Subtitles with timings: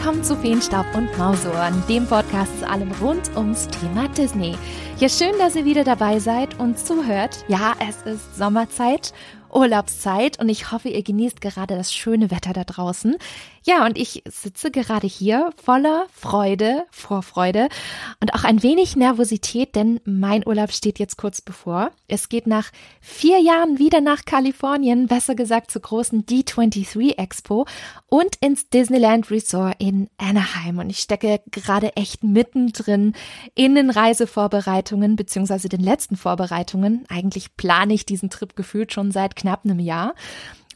[0.00, 4.56] willkommen zu Feenstaub und Mausohren, dem Podcast zu allem rund ums Thema Disney.
[4.96, 7.44] Ja, schön, dass ihr wieder dabei seid und zuhört.
[7.48, 9.12] Ja, es ist Sommerzeit
[9.52, 13.16] Urlaubszeit und ich hoffe, ihr genießt gerade das schöne Wetter da draußen.
[13.62, 17.68] Ja, und ich sitze gerade hier voller Freude, Vorfreude
[18.20, 21.90] und auch ein wenig Nervosität, denn mein Urlaub steht jetzt kurz bevor.
[22.08, 22.70] Es geht nach
[23.02, 27.66] vier Jahren wieder nach Kalifornien, besser gesagt zur großen D23 Expo
[28.06, 30.78] und ins Disneyland Resort in Anaheim.
[30.78, 33.14] Und ich stecke gerade echt mittendrin
[33.54, 37.04] in den Reisevorbereitungen beziehungsweise den letzten Vorbereitungen.
[37.10, 40.14] Eigentlich plane ich diesen Trip gefühlt schon seit knapp einem Jahr.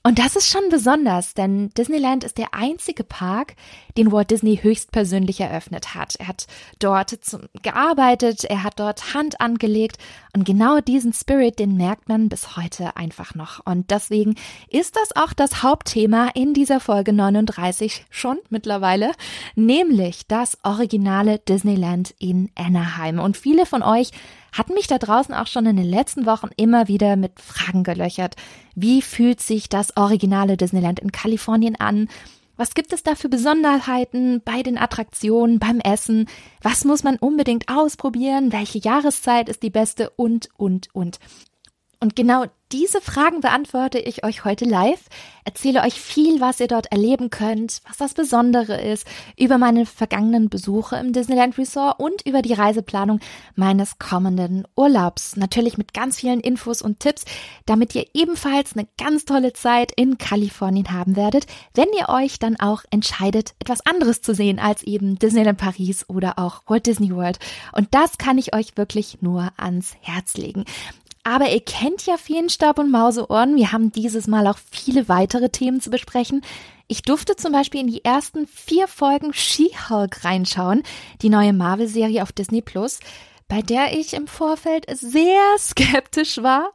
[0.06, 3.54] Und das ist schon besonders, denn Disneyland ist der einzige Park,
[3.96, 6.16] den Walt Disney höchstpersönlich eröffnet hat.
[6.16, 6.46] Er hat
[6.78, 7.18] dort
[7.62, 9.96] gearbeitet, er hat dort Hand angelegt
[10.34, 13.64] und genau diesen Spirit, den merkt man bis heute einfach noch.
[13.64, 14.34] Und deswegen
[14.68, 19.12] ist das auch das Hauptthema in dieser Folge 39 schon mittlerweile,
[19.54, 23.18] nämlich das originale Disneyland in Anaheim.
[23.18, 24.10] Und viele von euch
[24.54, 28.36] hatten mich da draußen auch schon in den letzten Wochen immer wieder mit Fragen gelöchert.
[28.74, 32.08] Wie fühlt sich das originale Disneyland in Kalifornien an?
[32.56, 36.28] Was gibt es da für Besonderheiten bei den Attraktionen, beim Essen?
[36.62, 38.52] Was muss man unbedingt ausprobieren?
[38.52, 40.10] Welche Jahreszeit ist die beste?
[40.10, 41.18] Und, und, und.
[42.04, 45.00] Und genau diese Fragen beantworte ich euch heute live,
[45.44, 49.06] erzähle euch viel, was ihr dort erleben könnt, was das Besondere ist,
[49.38, 53.20] über meine vergangenen Besuche im Disneyland Resort und über die Reiseplanung
[53.54, 55.36] meines kommenden Urlaubs.
[55.36, 57.24] Natürlich mit ganz vielen Infos und Tipps,
[57.64, 62.60] damit ihr ebenfalls eine ganz tolle Zeit in Kalifornien haben werdet, wenn ihr euch dann
[62.60, 67.38] auch entscheidet, etwas anderes zu sehen als eben Disneyland Paris oder auch Walt Disney World.
[67.72, 70.66] Und das kann ich euch wirklich nur ans Herz legen.
[71.24, 73.56] Aber ihr kennt ja Feenstaub und Mauseohren.
[73.56, 76.42] Wir haben dieses Mal auch viele weitere Themen zu besprechen.
[76.86, 80.82] Ich durfte zum Beispiel in die ersten vier Folgen She-Hulk reinschauen,
[81.22, 83.00] die neue Marvel-Serie auf Disney Plus,
[83.48, 86.72] bei der ich im Vorfeld sehr skeptisch war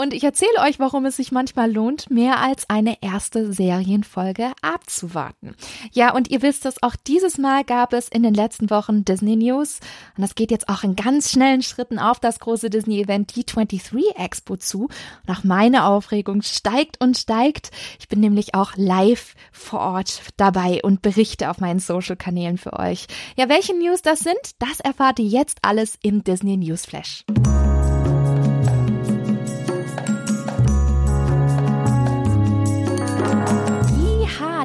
[0.00, 5.54] und ich erzähle euch, warum es sich manchmal lohnt, mehr als eine erste Serienfolge abzuwarten.
[5.92, 9.36] Ja, und ihr wisst es, auch dieses Mal gab es in den letzten Wochen Disney
[9.36, 9.80] News.
[10.16, 14.56] Und das geht jetzt auch in ganz schnellen Schritten auf das große Disney-Event D23 Expo
[14.56, 14.84] zu.
[15.26, 17.70] Und auch meine Aufregung steigt und steigt.
[17.98, 23.06] Ich bin nämlich auch live vor Ort dabei und berichte auf meinen Social-Kanälen für euch.
[23.36, 27.24] Ja, welche News das sind, das erfahrt ihr jetzt alles im Disney News Flash.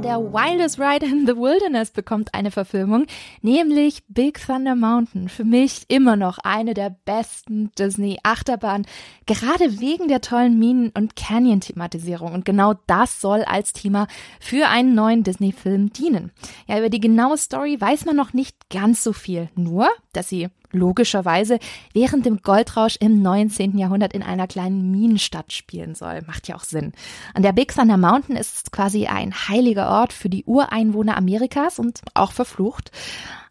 [0.06, 3.08] Der Wildest Ride in the Wilderness bekommt eine Verfilmung,
[3.42, 5.30] nämlich Big Thunder Mountain.
[5.30, 8.86] Für mich immer noch eine der besten Disney-Achterbahnen,
[9.26, 12.34] gerade wegen der tollen Minen- und Canyon-Thematisierung.
[12.34, 14.08] Und genau das soll als Thema
[14.40, 16.32] für einen neuen Disney-Film dienen.
[16.68, 19.50] Ja, über die genaue Story weiß man noch nicht ganz so viel.
[19.56, 21.59] Nur, dass sie logischerweise
[21.94, 23.78] während dem Goldrausch im 19.
[23.78, 26.22] Jahrhundert in einer kleinen Minenstadt spielen soll.
[26.28, 26.94] Macht ja auch Sinn.
[27.34, 32.02] An der Big Thunder Mountain ist quasi ein heiliger Ort für die Ureinwohner Amerikas und
[32.14, 32.92] auch verflucht.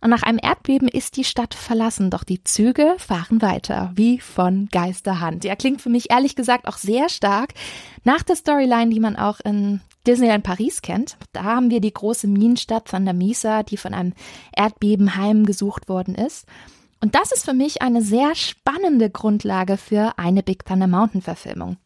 [0.04, 4.68] Und nach einem Erdbeben ist die Stadt verlassen, doch die Züge fahren weiter, wie von
[4.70, 5.44] Geisterhand.
[5.44, 7.54] Ja, klingt für mich ehrlich gesagt auch sehr stark
[8.04, 11.16] nach der Storyline, die man auch in Disneyland Paris kennt.
[11.32, 14.12] Da haben wir die große Minenstadt Thunder Mesa, die von einem
[14.54, 16.46] Erdbeben heimgesucht worden ist.
[17.04, 21.76] Und das ist für mich eine sehr spannende Grundlage für eine Big Thunder Mountain Verfilmung.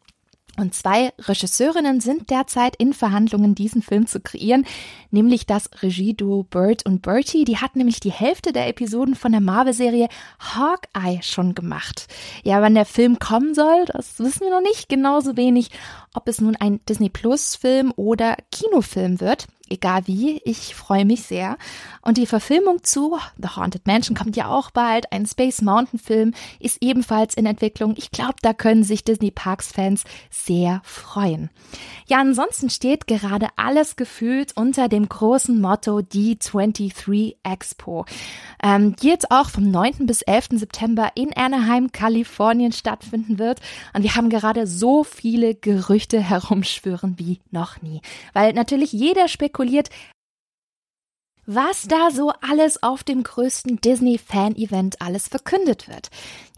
[0.55, 4.65] Und zwei Regisseurinnen sind derzeit in Verhandlungen, diesen Film zu kreieren,
[5.11, 7.43] nämlich das Regieduo Bert und Bertie.
[7.43, 10.07] Die hat nämlich die Hälfte der Episoden von der Marvel-Serie
[10.39, 12.07] Hawkeye schon gemacht.
[12.45, 14.87] Ja, wann der Film kommen soll, das wissen wir noch nicht.
[14.87, 15.69] Genauso wenig,
[16.13, 21.23] ob es nun ein Disney Plus Film oder Kinofilm wird egal wie, ich freue mich
[21.23, 21.57] sehr.
[22.01, 25.11] Und die Verfilmung zu The Haunted Mansion kommt ja auch bald.
[25.11, 27.93] Ein Space Mountain Film ist ebenfalls in Entwicklung.
[27.97, 31.49] Ich glaube, da können sich Disney Parks Fans sehr freuen.
[32.07, 38.05] Ja, ansonsten steht gerade alles gefühlt unter dem großen Motto D23 Expo,
[38.63, 40.05] ähm, die jetzt auch vom 9.
[40.05, 40.49] bis 11.
[40.53, 43.59] September in Anaheim, Kalifornien stattfinden wird.
[43.93, 48.01] Und wir haben gerade so viele Gerüchte herumschwören wie noch nie.
[48.33, 49.89] Weil natürlich jeder spekuliert, spekuliert,
[51.45, 56.09] was da so alles auf dem größten Disney-Fan-Event alles verkündet wird.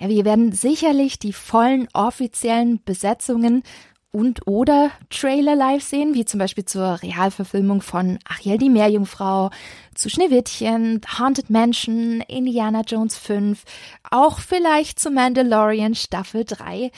[0.01, 3.63] Ja, wir werden sicherlich die vollen offiziellen Besetzungen
[4.11, 9.51] und oder Trailer live sehen, wie zum Beispiel zur Realverfilmung von Ariel die Meerjungfrau,
[9.95, 13.63] zu Schneewittchen, Haunted Mansion, Indiana Jones 5,
[14.09, 16.91] auch vielleicht zu Mandalorian Staffel 3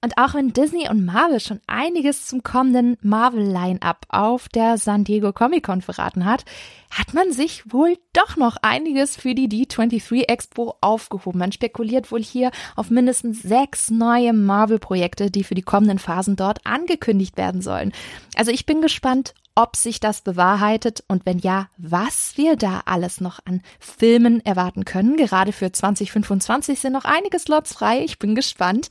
[0.00, 5.32] Und auch wenn Disney und Marvel schon einiges zum kommenden Marvel-Line-Up auf der San Diego
[5.32, 6.44] Comic-Con verraten hat,
[6.90, 11.40] hat man sich wohl doch noch einiges für die D23 Expo aufgehoben.
[11.40, 16.64] Man spekuliert wohl hier auf mindestens sechs neue Marvel-Projekte, die für die kommenden Phasen dort
[16.64, 17.92] angekündigt werden sollen.
[18.36, 23.20] Also ich bin gespannt, ob sich das bewahrheitet und wenn ja, was wir da alles
[23.20, 25.16] noch an Filmen erwarten können.
[25.16, 28.04] Gerade für 2025 sind noch einige Slots frei.
[28.04, 28.88] Ich bin gespannt.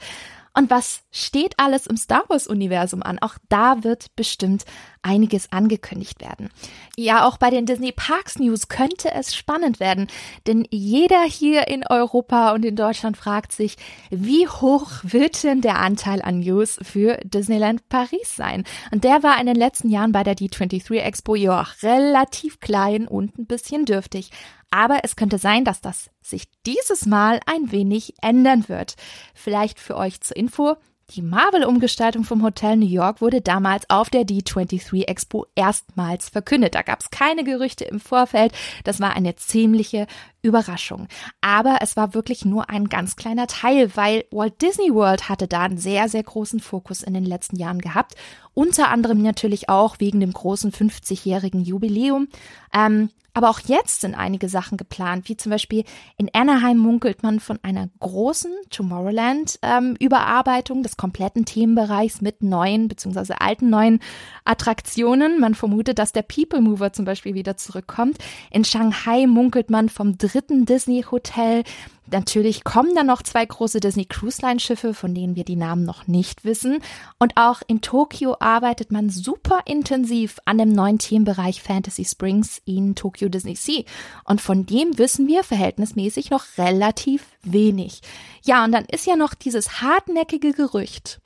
[0.57, 3.19] Und was steht alles im Star Wars-Universum an?
[3.19, 4.65] Auch da wird bestimmt
[5.03, 6.49] einiges angekündigt werden.
[6.97, 10.07] Ja, auch bei den Disney Parks News könnte es spannend werden,
[10.47, 13.75] denn jeder hier in Europa und in Deutschland fragt sich,
[14.09, 18.63] wie hoch wird denn der Anteil an News für Disneyland Paris sein?
[18.91, 23.37] Und der war in den letzten Jahren bei der D23 Expo ja relativ klein und
[23.37, 24.31] ein bisschen dürftig.
[24.71, 28.95] Aber es könnte sein, dass das sich dieses Mal ein wenig ändern wird.
[29.33, 30.75] Vielleicht für euch zur Info.
[31.11, 36.75] Die Marvel-Umgestaltung vom Hotel New York wurde damals auf der D23 Expo erstmals verkündet.
[36.75, 38.51] Da gab es keine Gerüchte im Vorfeld.
[38.83, 40.05] Das war eine ziemliche
[40.41, 41.07] Überraschung.
[41.39, 45.61] Aber es war wirklich nur ein ganz kleiner Teil, weil Walt Disney World hatte da
[45.61, 48.15] einen sehr, sehr großen Fokus in den letzten Jahren gehabt.
[48.53, 52.27] Unter anderem natürlich auch wegen dem großen 50-jährigen Jubiläum.
[52.73, 55.83] Ähm, aber auch jetzt sind einige Sachen geplant, wie zum Beispiel
[56.17, 63.35] in Anaheim munkelt man von einer großen Tomorrowland-Überarbeitung ähm, des kompletten Themenbereichs mit neuen bzw.
[63.37, 63.99] alten neuen
[64.43, 65.39] Attraktionen.
[65.39, 68.17] Man vermutet, dass der People Mover zum Beispiel wieder zurückkommt.
[68.49, 71.63] In Shanghai munkelt man vom dritten Disney Hotel.
[72.09, 75.83] Natürlich kommen da noch zwei große Disney Cruise Line Schiffe, von denen wir die Namen
[75.83, 76.79] noch nicht wissen.
[77.19, 82.95] Und auch in Tokio arbeitet man super intensiv an dem neuen Themenbereich Fantasy Springs in
[82.95, 83.83] Tokyo Disney Sea.
[84.23, 88.01] Und von dem wissen wir verhältnismäßig noch relativ wenig.
[88.43, 91.19] Ja, und dann ist ja noch dieses hartnäckige Gerücht,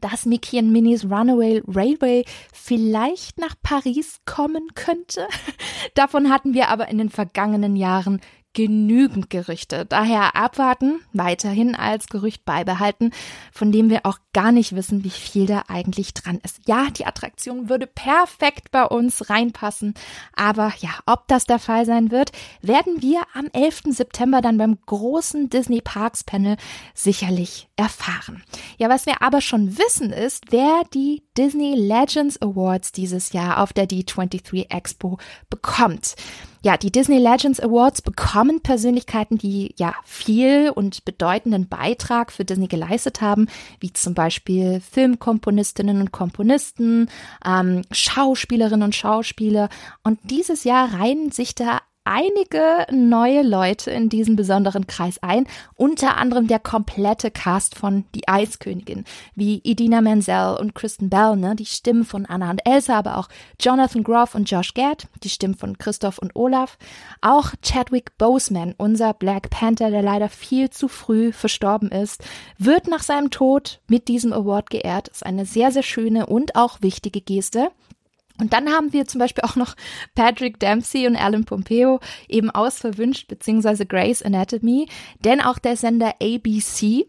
[0.00, 5.26] dass Mickey und Minnie's Runaway Railway vielleicht nach Paris kommen könnte.
[5.94, 8.20] Davon hatten wir aber in den vergangenen Jahren
[8.56, 9.84] genügend Gerüchte.
[9.84, 13.10] Daher abwarten, weiterhin als Gerücht beibehalten,
[13.52, 16.60] von dem wir auch gar nicht wissen, wie viel da eigentlich dran ist.
[16.66, 19.92] Ja, die Attraktion würde perfekt bei uns reinpassen,
[20.34, 22.32] aber ja, ob das der Fall sein wird,
[22.62, 23.82] werden wir am 11.
[23.90, 26.56] September dann beim großen Disney Parks Panel
[26.94, 28.42] sicherlich erfahren.
[28.78, 33.74] Ja, was wir aber schon wissen ist, wer die Disney Legends Awards dieses Jahr auf
[33.74, 35.18] der D23 Expo
[35.50, 36.16] bekommt.
[36.66, 42.66] Ja, die Disney Legends Awards bekommen Persönlichkeiten, die ja viel und bedeutenden Beitrag für Disney
[42.66, 43.46] geleistet haben,
[43.78, 47.08] wie zum Beispiel Filmkomponistinnen und Komponisten,
[47.44, 49.68] ähm, Schauspielerinnen und Schauspieler.
[50.02, 56.16] Und dieses Jahr reihen sich da einige neue Leute in diesen besonderen Kreis ein, unter
[56.16, 59.04] anderem der komplette Cast von Die Eiskönigin,
[59.34, 63.28] wie Idina Menzel und Kristen Bell, ne, die Stimmen von Anna und Elsa, aber auch
[63.60, 66.78] Jonathan Groff und Josh Gad, die Stimmen von Christoph und Olaf,
[67.20, 72.22] auch Chadwick Boseman, unser Black Panther, der leider viel zu früh verstorben ist,
[72.58, 75.08] wird nach seinem Tod mit diesem Award geehrt.
[75.08, 77.70] Ist eine sehr, sehr schöne und auch wichtige Geste.
[78.38, 79.74] Und dann haben wir zum Beispiel auch noch
[80.14, 84.88] Patrick Dempsey und Alan Pompeo eben ausverwünscht, beziehungsweise Grace Anatomy,
[85.20, 87.06] denn auch der Sender ABC,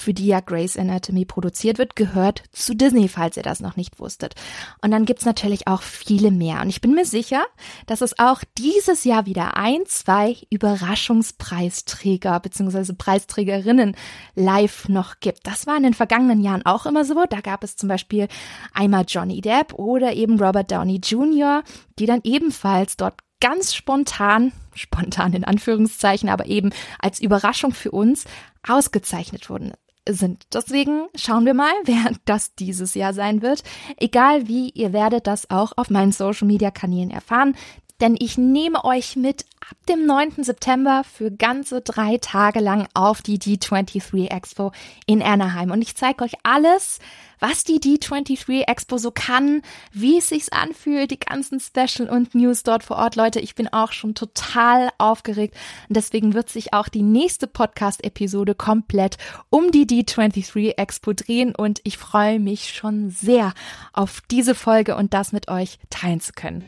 [0.00, 4.00] für die ja Grey's Anatomy produziert wird, gehört zu Disney, falls ihr das noch nicht
[4.00, 4.34] wusstet.
[4.82, 6.60] Und dann gibt's natürlich auch viele mehr.
[6.60, 7.44] Und ich bin mir sicher,
[7.86, 12.94] dass es auch dieses Jahr wieder ein, zwei Überraschungspreisträger bzw.
[12.94, 13.94] Preisträgerinnen
[14.34, 15.46] live noch gibt.
[15.46, 17.24] Das war in den vergangenen Jahren auch immer so.
[17.28, 18.28] Da gab es zum Beispiel
[18.72, 21.62] einmal Johnny Depp oder eben Robert Downey Jr.,
[21.98, 28.24] die dann ebenfalls dort ganz spontan, spontan in Anführungszeichen, aber eben als Überraschung für uns
[28.66, 29.72] ausgezeichnet wurden
[30.14, 30.46] sind.
[30.52, 33.62] Deswegen schauen wir mal, wer das dieses Jahr sein wird.
[33.96, 37.54] Egal wie, ihr werdet das auch auf meinen Social Media Kanälen erfahren
[38.00, 40.42] denn ich nehme euch mit ab dem 9.
[40.42, 44.72] September für ganze drei Tage lang auf die D23 Expo
[45.06, 45.70] in Anaheim.
[45.70, 46.98] Und ich zeige euch alles,
[47.38, 52.62] was die D23 Expo so kann, wie es sich anfühlt, die ganzen Special und News
[52.62, 53.16] dort vor Ort.
[53.16, 55.56] Leute, ich bin auch schon total aufgeregt.
[55.88, 59.18] Und deswegen wird sich auch die nächste Podcast-Episode komplett
[59.50, 61.54] um die D23 Expo drehen.
[61.54, 63.54] Und ich freue mich schon sehr
[63.92, 66.64] auf diese Folge und das mit euch teilen zu können.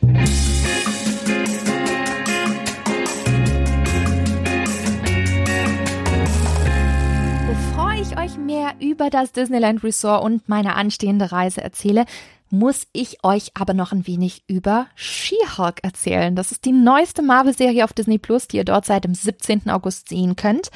[8.13, 12.05] Ich euch mehr über das Disneyland Resort und meine anstehende Reise erzähle,
[12.51, 16.37] muss ich euch aber noch ein wenig über She-Hulk erzählen.
[16.37, 19.71] Das ist die neueste Marvel-Serie auf Disney Plus, die ihr dort seit dem 17.
[19.71, 20.71] August sehen könnt.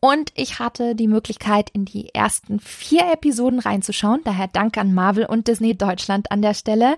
[0.00, 4.20] Und ich hatte die Möglichkeit, in die ersten vier Episoden reinzuschauen.
[4.24, 6.96] Daher Dank an Marvel und Disney Deutschland an der Stelle.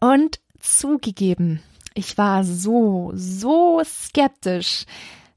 [0.00, 1.62] Und zugegeben,
[1.94, 4.86] ich war so, so skeptisch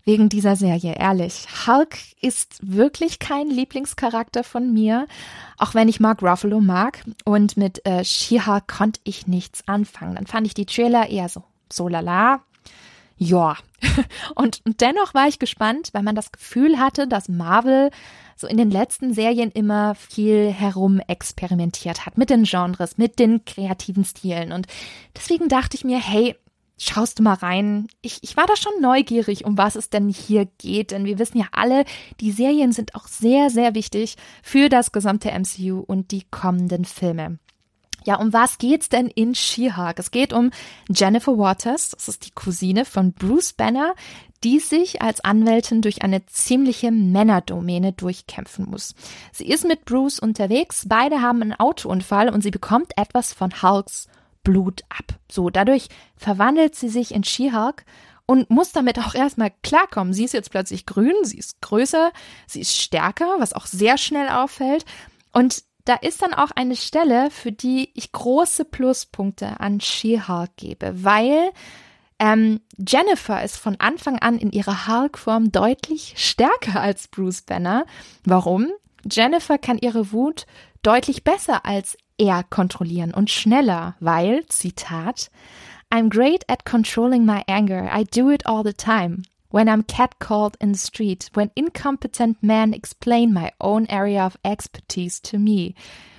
[0.06, 1.48] wegen dieser Serie, ehrlich.
[1.66, 5.08] Hulk ist wirklich kein Lieblingscharakter von mir,
[5.58, 7.04] auch wenn ich Mark Ruffalo mag.
[7.26, 10.16] Und mit äh, She-Hulk konnte ich nichts anfangen.
[10.16, 12.42] Dann fand ich die Trailer eher so, so lala,
[13.18, 13.58] ja.
[14.36, 17.90] Und, dennoch war ich gespannt, weil man das Gefühl hatte, dass Marvel
[18.36, 23.46] so in den letzten Serien immer viel herum experimentiert hat mit den Genres, mit den
[23.46, 24.52] kreativen Stilen.
[24.52, 24.68] Und
[25.16, 26.36] deswegen dachte ich mir, hey,
[26.78, 27.88] schaust du mal rein.
[28.02, 31.38] Ich, ich war da schon neugierig, um was es denn hier geht, denn wir wissen
[31.38, 31.86] ja alle,
[32.20, 37.40] die Serien sind auch sehr, sehr wichtig für das gesamte MCU und die kommenden Filme.
[38.06, 39.98] Ja, um was geht's denn in She-Hulk?
[39.98, 40.52] Es geht um
[40.90, 43.96] Jennifer Waters, das ist die Cousine von Bruce Banner,
[44.44, 48.94] die sich als Anwältin durch eine ziemliche Männerdomäne durchkämpfen muss.
[49.32, 54.08] Sie ist mit Bruce unterwegs, beide haben einen Autounfall und sie bekommt etwas von Hulks
[54.46, 55.20] Blut ab.
[55.30, 57.84] So, dadurch verwandelt sie sich in She-Hulk
[58.26, 60.14] und muss damit auch erstmal klarkommen.
[60.14, 62.14] Sie ist jetzt plötzlich grün, sie ist größer,
[62.48, 64.86] sie ist stärker, was auch sehr schnell auffällt.
[65.34, 71.04] Und da ist dann auch eine Stelle, für die ich große Pluspunkte an She-Hulk gebe,
[71.04, 71.52] weil
[72.18, 77.86] ähm, Jennifer ist von Anfang an in ihrer Hulk-Form deutlich stärker als Bruce Banner.
[78.24, 78.72] Warum?
[79.10, 80.46] Jennifer kann ihre Wut
[80.82, 85.30] deutlich besser als er kontrollieren und schneller, weil, Zitat,
[85.92, 87.90] I'm great at controlling my anger.
[87.94, 92.74] I do it all the time when I'm catcalled in the street, when incompetent men
[92.74, 95.76] explain my own area of expertise to me.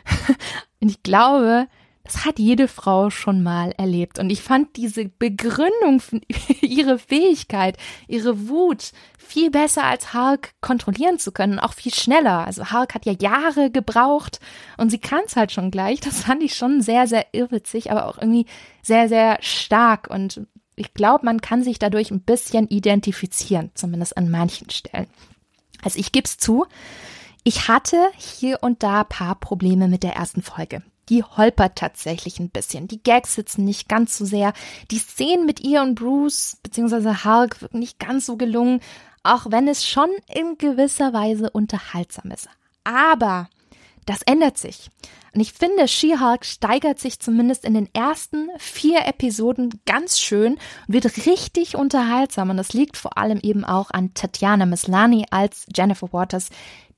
[0.80, 1.68] Und ich glaube,
[2.06, 4.18] das hat jede Frau schon mal erlebt.
[4.18, 6.00] Und ich fand diese Begründung,
[6.60, 12.46] ihre Fähigkeit, ihre Wut viel besser als Hulk kontrollieren zu können, auch viel schneller.
[12.46, 14.38] Also Hulk hat ja Jahre gebraucht
[14.76, 16.00] und sie kann es halt schon gleich.
[16.00, 18.46] Das fand ich schon sehr, sehr irrwitzig, aber auch irgendwie
[18.82, 20.46] sehr, sehr stark und
[20.76, 25.06] ich glaube, man kann sich dadurch ein bisschen identifizieren, zumindest an manchen Stellen.
[25.82, 26.66] Also ich gebe es zu,
[27.44, 30.82] ich hatte hier und da paar Probleme mit der ersten Folge.
[31.08, 32.88] Die holpert tatsächlich ein bisschen.
[32.88, 34.52] Die Gags sitzen nicht ganz so sehr.
[34.90, 37.24] Die Szenen mit ihr und Bruce bzw.
[37.24, 38.80] Hulk wirken nicht ganz so gelungen,
[39.22, 42.48] auch wenn es schon in gewisser Weise unterhaltsam ist.
[42.84, 43.48] Aber
[44.06, 44.90] das ändert sich.
[45.34, 50.94] Und ich finde, She-Hulk steigert sich zumindest in den ersten vier Episoden ganz schön und
[50.94, 52.48] wird richtig unterhaltsam.
[52.48, 56.48] Und das liegt vor allem eben auch an Tatjana Mislani als Jennifer Waters.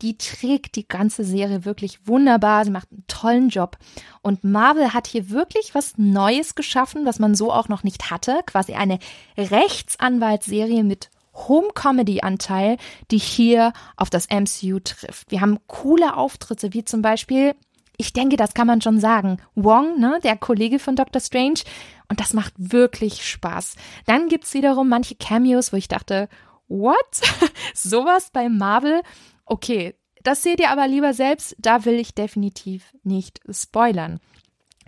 [0.02, 2.64] Die trägt die ganze Serie wirklich wunderbar.
[2.64, 3.76] Sie macht einen tollen Job.
[4.22, 8.38] Und Marvel hat hier wirklich was Neues geschaffen, was man so auch noch nicht hatte.
[8.46, 9.00] Quasi eine
[9.36, 11.10] Rechtsanwaltsserie mit
[11.46, 12.78] Home-Comedy-Anteil,
[13.10, 15.30] die hier auf das MCU trifft.
[15.30, 17.54] Wir haben coole Auftritte, wie zum Beispiel
[18.00, 19.38] ich denke, das kann man schon sagen.
[19.56, 21.60] Wong, ne, der Kollege von Doctor Strange.
[22.08, 23.74] Und das macht wirklich Spaß.
[24.06, 26.28] Dann gibt's wiederum manche Cameos, wo ich dachte,
[26.68, 26.96] what?
[27.74, 29.02] Sowas bei Marvel?
[29.44, 31.56] Okay, das seht ihr aber lieber selbst.
[31.58, 34.20] Da will ich definitiv nicht spoilern.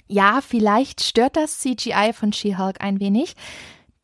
[0.07, 3.35] Ja, vielleicht stört das CGI von She-Hulk ein wenig.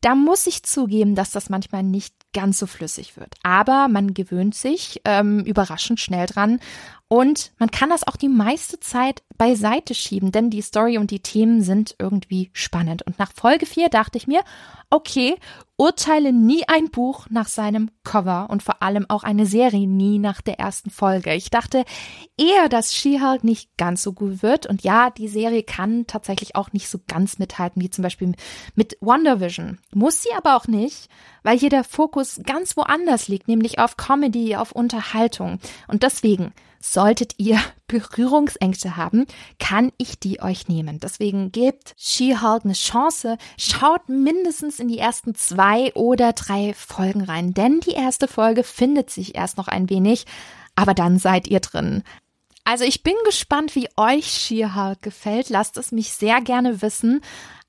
[0.01, 3.35] Da muss ich zugeben, dass das manchmal nicht ganz so flüssig wird.
[3.43, 6.59] Aber man gewöhnt sich ähm, überraschend schnell dran
[7.07, 11.19] und man kann das auch die meiste Zeit beiseite schieben, denn die Story und die
[11.19, 13.03] Themen sind irgendwie spannend.
[13.03, 14.41] Und nach Folge 4 dachte ich mir,
[14.89, 15.35] okay,
[15.75, 20.41] urteile nie ein Buch nach seinem Cover und vor allem auch eine Serie nie nach
[20.41, 21.33] der ersten Folge.
[21.33, 21.85] Ich dachte
[22.37, 24.65] eher, dass She-Hulk nicht ganz so gut wird.
[24.65, 28.33] Und ja, die Serie kann tatsächlich auch nicht so ganz mithalten, wie zum Beispiel
[28.75, 29.77] mit Wonder Vision.
[29.93, 31.09] Muss sie aber auch nicht,
[31.43, 35.59] weil hier der Fokus ganz woanders liegt, nämlich auf Comedy, auf Unterhaltung.
[35.87, 39.25] Und deswegen Solltet ihr Berührungsängste haben,
[39.59, 40.99] kann ich die euch nehmen.
[40.99, 43.37] Deswegen gebt She-Hulk eine Chance.
[43.57, 49.09] Schaut mindestens in die ersten zwei oder drei Folgen rein, denn die erste Folge findet
[49.09, 50.25] sich erst noch ein wenig,
[50.75, 52.03] aber dann seid ihr drin.
[52.63, 55.49] Also ich bin gespannt, wie euch She-Hulk gefällt.
[55.49, 57.21] Lasst es mich sehr gerne wissen.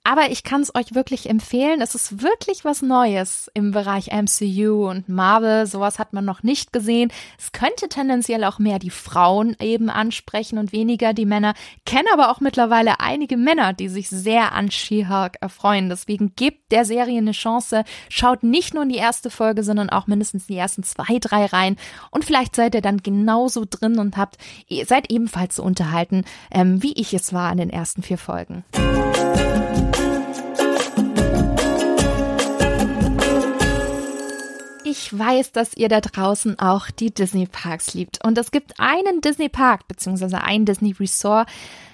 [0.08, 1.82] Aber ich kann es euch wirklich empfehlen.
[1.82, 5.66] Es ist wirklich was Neues im Bereich MCU und Marvel.
[5.66, 7.12] Sowas hat man noch nicht gesehen.
[7.38, 11.52] Es könnte tendenziell auch mehr die Frauen eben ansprechen und weniger die Männer.
[11.84, 15.90] Kenne aber auch mittlerweile einige Männer, die sich sehr an She-Hulk erfreuen.
[15.90, 17.84] Deswegen gebt der Serie eine Chance.
[18.08, 21.76] Schaut nicht nur in die erste Folge, sondern auch mindestens die ersten zwei, drei rein.
[22.10, 24.38] Und vielleicht seid ihr dann genauso drin und habt,
[24.86, 28.64] seid ebenfalls so unterhalten, ähm, wie ich es war in den ersten vier Folgen.
[35.16, 38.24] Weiß, dass ihr da draußen auch die Disney Parks liebt.
[38.24, 41.48] Und es gibt einen Disney Park, beziehungsweise ein Disney Resort.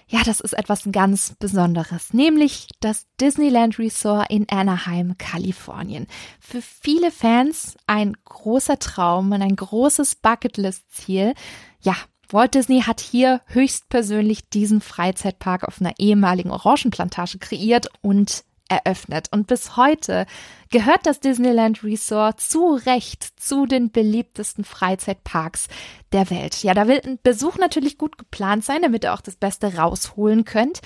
[0.06, 6.06] Ja, das ist etwas ganz Besonderes, nämlich das Disneyland Resort in Anaheim, Kalifornien.
[6.40, 11.34] Für viele Fans ein großer Traum und ein großes Bucketlist-Ziel.
[11.80, 11.96] Ja,
[12.30, 19.28] Walt Disney hat hier höchstpersönlich diesen Freizeitpark auf einer ehemaligen Orangenplantage kreiert und eröffnet.
[19.30, 20.26] Und bis heute
[20.70, 25.68] gehört das Disneyland Resort zu Recht zu den beliebtesten Freizeitparks
[26.12, 26.62] der Welt.
[26.62, 30.44] Ja, da will ein Besuch natürlich gut geplant sein, damit ihr auch das Beste rausholen
[30.44, 30.80] könnt.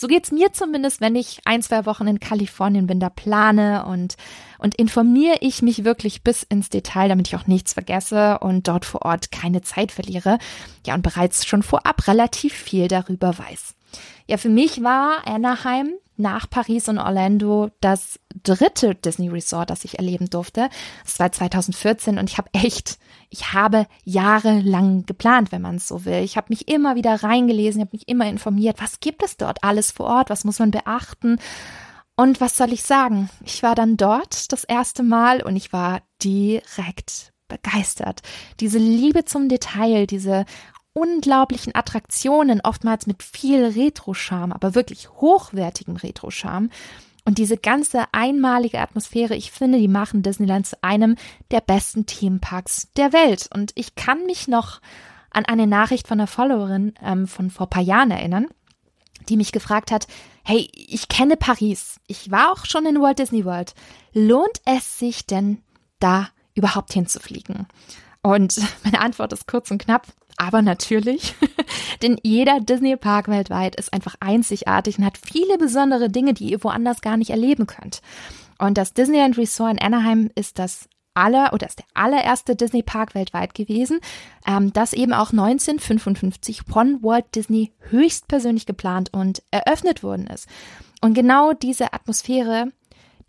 [0.00, 4.14] So geht's mir zumindest, wenn ich ein, zwei Wochen in Kalifornien bin, da plane und,
[4.58, 8.84] und informiere ich mich wirklich bis ins Detail, damit ich auch nichts vergesse und dort
[8.84, 10.38] vor Ort keine Zeit verliere.
[10.86, 13.74] Ja, und bereits schon vorab relativ viel darüber weiß.
[14.28, 19.98] Ja, für mich war Anaheim nach Paris und Orlando das dritte Disney Resort, das ich
[19.98, 20.68] erleben durfte.
[21.04, 22.98] Das war 2014 und ich habe echt,
[23.30, 26.22] ich habe jahrelang geplant, wenn man es so will.
[26.22, 29.90] Ich habe mich immer wieder reingelesen, habe mich immer informiert, was gibt es dort alles
[29.90, 31.38] vor Ort, was muss man beachten.
[32.16, 33.30] Und was soll ich sagen?
[33.44, 38.22] Ich war dann dort das erste Mal und ich war direkt begeistert.
[38.60, 40.44] Diese Liebe zum Detail, diese
[40.98, 46.70] unglaublichen Attraktionen, oftmals mit viel Retro-Charme, aber wirklich hochwertigem Retro-Charme.
[47.24, 51.16] Und diese ganze einmalige Atmosphäre, ich finde, die machen Disneyland zu einem
[51.50, 53.50] der besten Themenparks der Welt.
[53.52, 54.80] Und ich kann mich noch
[55.30, 58.46] an eine Nachricht von einer Followerin ähm, von vor paar Jahren erinnern,
[59.28, 60.06] die mich gefragt hat,
[60.42, 63.74] hey, ich kenne Paris, ich war auch schon in Walt Disney World.
[64.14, 65.60] Lohnt es sich denn
[66.00, 67.66] da überhaupt hinzufliegen?
[68.22, 70.06] Und meine Antwort ist kurz und knapp,
[70.38, 71.34] aber natürlich,
[72.02, 77.00] denn jeder Disney-Park weltweit ist einfach einzigartig und hat viele besondere Dinge, die ihr woanders
[77.00, 78.00] gar nicht erleben könnt.
[78.58, 83.14] Und das Disneyland Resort in Anaheim ist das aller oder ist der allererste Disney Park
[83.14, 83.98] weltweit gewesen,
[84.46, 90.48] ähm, das eben auch 1955 von Walt Disney höchstpersönlich geplant und eröffnet worden ist.
[91.00, 92.72] Und genau diese Atmosphäre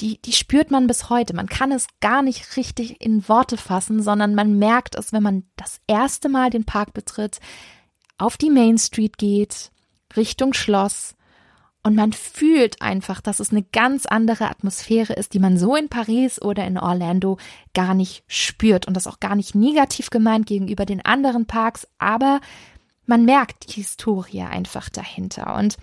[0.02, 1.34] die, die spürt man bis heute.
[1.36, 5.44] Man kann es gar nicht richtig in Worte fassen, sondern man merkt es, wenn man
[5.56, 7.40] das erste Mal den Park betritt,
[8.18, 9.72] auf die Main Street geht,
[10.16, 11.16] Richtung Schloss
[11.82, 15.88] und man fühlt einfach, dass es eine ganz andere Atmosphäre ist, die man so in
[15.88, 17.38] Paris oder in Orlando
[17.74, 22.42] gar nicht spürt und das auch gar nicht negativ gemeint gegenüber den anderen Parks, aber
[23.06, 25.78] man merkt die Historie einfach dahinter und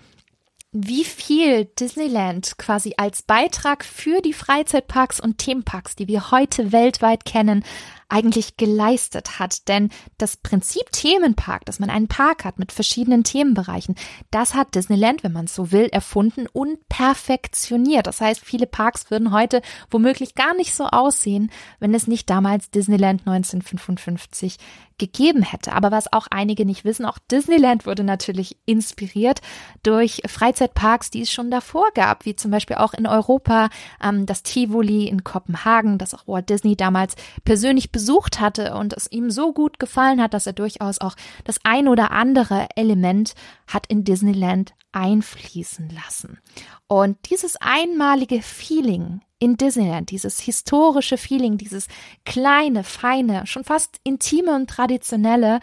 [0.71, 7.25] wie viel Disneyland quasi als Beitrag für die Freizeitparks und Themenparks, die wir heute weltweit
[7.25, 7.63] kennen,
[8.09, 9.67] eigentlich geleistet hat.
[9.67, 13.95] Denn das Prinzip Themenpark, dass man einen Park hat mit verschiedenen Themenbereichen,
[14.31, 18.07] das hat Disneyland, wenn man es so will, erfunden und perfektioniert.
[18.07, 22.69] Das heißt, viele Parks würden heute womöglich gar nicht so aussehen, wenn es nicht damals
[22.69, 24.57] Disneyland 1955
[24.97, 25.73] gegeben hätte.
[25.73, 29.41] Aber was auch einige nicht wissen, auch Disneyland wurde natürlich inspiriert
[29.83, 33.69] durch Freizeitparks, die es schon davor gab, wie zum Beispiel auch in Europa
[34.03, 37.15] ähm, das Tivoli in Kopenhagen, das auch Walt Disney damals
[37.45, 41.57] persönlich besucht hatte und es ihm so gut gefallen hat, dass er durchaus auch das
[41.63, 43.33] ein oder andere Element
[43.65, 46.37] hat in Disneyland einfließen lassen.
[46.85, 51.87] Und dieses einmalige Feeling in Disneyland, dieses historische Feeling, dieses
[52.23, 55.59] kleine, feine, schon fast intime und traditionelle,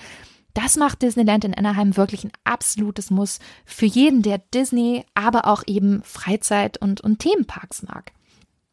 [0.54, 5.62] das macht Disneyland in Anaheim wirklich ein absolutes Muss für jeden, der Disney, aber auch
[5.68, 8.10] eben Freizeit- und, und Themenparks mag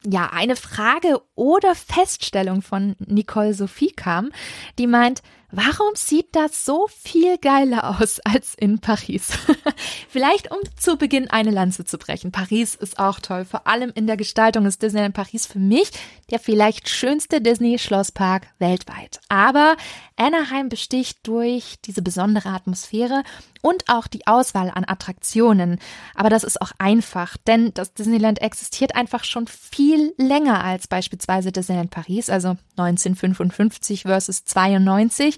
[0.05, 4.31] ja, eine Frage oder Feststellung von Nicole Sophie kam,
[4.79, 9.29] die meint, warum sieht das so viel geiler aus als in Paris?
[10.09, 12.31] Vielleicht um zu Beginn eine Lanze zu brechen.
[12.31, 13.45] Paris ist auch toll.
[13.45, 15.91] Vor allem in der Gestaltung ist Disneyland Paris für mich
[16.31, 19.19] der vielleicht schönste Disney-Schlosspark weltweit.
[19.27, 19.75] Aber
[20.15, 23.23] Anaheim besticht durch diese besondere Atmosphäre
[23.61, 25.79] und auch die Auswahl an Attraktionen.
[26.15, 31.51] Aber das ist auch einfach, denn das Disneyland existiert einfach schon viel länger als beispielsweise
[31.51, 35.37] Disneyland Paris, also 1955 versus 92.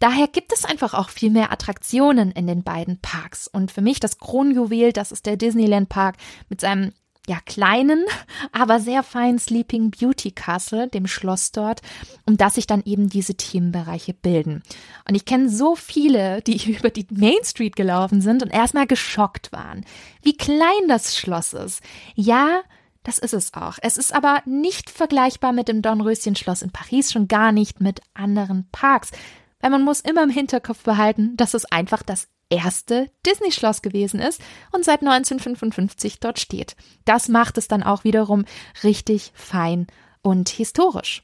[0.00, 3.46] Daher gibt es einfach auch viel mehr Attraktionen in den beiden Parks.
[3.46, 6.16] Und für mich das Kronjuwel, das ist der Disneyland Park
[6.48, 6.92] mit seinem
[7.30, 8.04] ja, kleinen,
[8.50, 11.80] aber sehr feinen Sleeping Beauty Castle, dem Schloss dort,
[12.26, 14.64] um das sich dann eben diese Themenbereiche bilden.
[15.08, 19.52] Und ich kenne so viele, die über die Main Street gelaufen sind und erstmal geschockt
[19.52, 19.84] waren,
[20.22, 21.82] wie klein das Schloss ist.
[22.16, 22.62] Ja,
[23.04, 23.78] das ist es auch.
[23.80, 28.66] Es ist aber nicht vergleichbar mit dem Dornröschen-Schloss in Paris, schon gar nicht mit anderen
[28.72, 29.12] Parks.
[29.60, 34.40] Weil man muss immer im Hinterkopf behalten, dass es einfach das erste Disney-Schloss gewesen ist
[34.72, 36.76] und seit 1955 dort steht.
[37.04, 38.44] Das macht es dann auch wiederum
[38.82, 39.86] richtig fein
[40.22, 41.22] und historisch.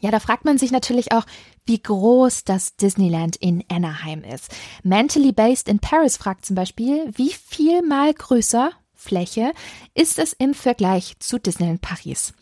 [0.00, 1.24] Ja, da fragt man sich natürlich auch,
[1.64, 4.54] wie groß das Disneyland in Anaheim ist.
[4.82, 9.52] Mentally Based in Paris fragt zum Beispiel, wie viel mal größer Fläche
[9.94, 12.32] ist es im Vergleich zu Disneyland Paris?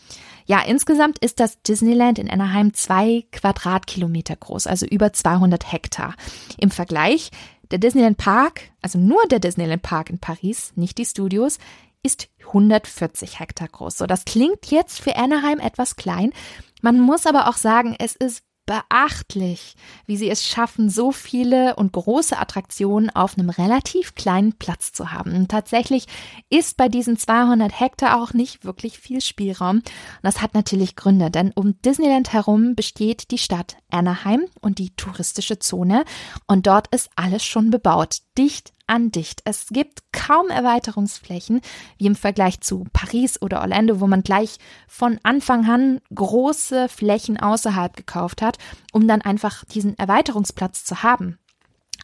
[0.46, 6.14] Ja, insgesamt ist das Disneyland in Anaheim zwei Quadratkilometer groß, also über 200 Hektar.
[6.58, 7.30] Im Vergleich,
[7.72, 11.58] der Disneyland Park, also nur der Disneyland Park in Paris, nicht die Studios,
[12.04, 13.98] ist 140 Hektar groß.
[13.98, 16.32] So, das klingt jetzt für Anaheim etwas klein.
[16.80, 19.74] Man muss aber auch sagen, es ist beachtlich,
[20.06, 25.12] wie sie es schaffen, so viele und große Attraktionen auf einem relativ kleinen Platz zu
[25.12, 25.34] haben.
[25.34, 26.06] Und tatsächlich
[26.50, 29.76] ist bei diesen 200 Hektar auch nicht wirklich viel Spielraum.
[29.76, 29.84] Und
[30.22, 35.58] das hat natürlich Gründe, denn um Disneyland herum besteht die Stadt Anaheim und die touristische
[35.58, 36.04] Zone
[36.46, 39.42] und dort ist alles schon bebaut, dicht andicht.
[39.44, 41.60] Es gibt kaum Erweiterungsflächen,
[41.98, 47.38] wie im Vergleich zu Paris oder Orlando, wo man gleich von Anfang an große Flächen
[47.38, 48.58] außerhalb gekauft hat,
[48.92, 51.38] um dann einfach diesen Erweiterungsplatz zu haben.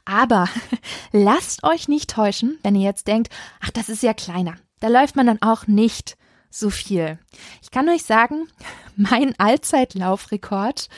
[0.04, 0.48] Aber
[1.12, 4.56] lasst euch nicht täuschen, wenn ihr jetzt denkt, ach, das ist ja kleiner.
[4.80, 6.16] Da läuft man dann auch nicht
[6.50, 7.18] so viel.
[7.62, 8.48] Ich kann euch sagen,
[8.96, 10.88] mein Allzeitlaufrekord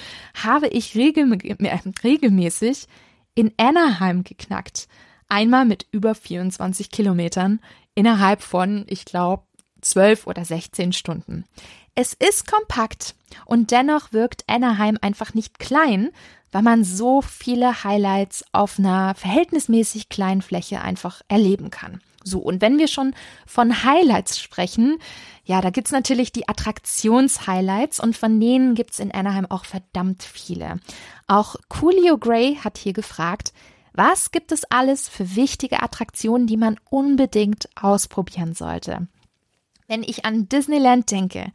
[0.42, 0.94] habe ich
[2.04, 2.86] regelmäßig
[3.34, 4.88] in Anaheim geknackt.
[5.28, 7.60] Einmal mit über 24 Kilometern
[7.94, 9.44] innerhalb von, ich glaube,
[9.80, 11.44] 12 oder 16 Stunden.
[11.94, 13.14] Es ist kompakt
[13.46, 16.10] und dennoch wirkt Anaheim einfach nicht klein,
[16.50, 22.00] weil man so viele Highlights auf einer verhältnismäßig kleinen Fläche einfach erleben kann.
[22.24, 23.14] So, und wenn wir schon
[23.46, 24.98] von Highlights sprechen,
[25.44, 30.80] ja, da gibt's natürlich die Attraktions-Highlights und von denen gibt's in Anaheim auch verdammt viele.
[31.26, 33.52] Auch Coolio Gray hat hier gefragt,
[33.94, 39.06] was gibt es alles für wichtige Attraktionen, die man unbedingt ausprobieren sollte?
[39.86, 41.52] Wenn ich an Disneyland denke,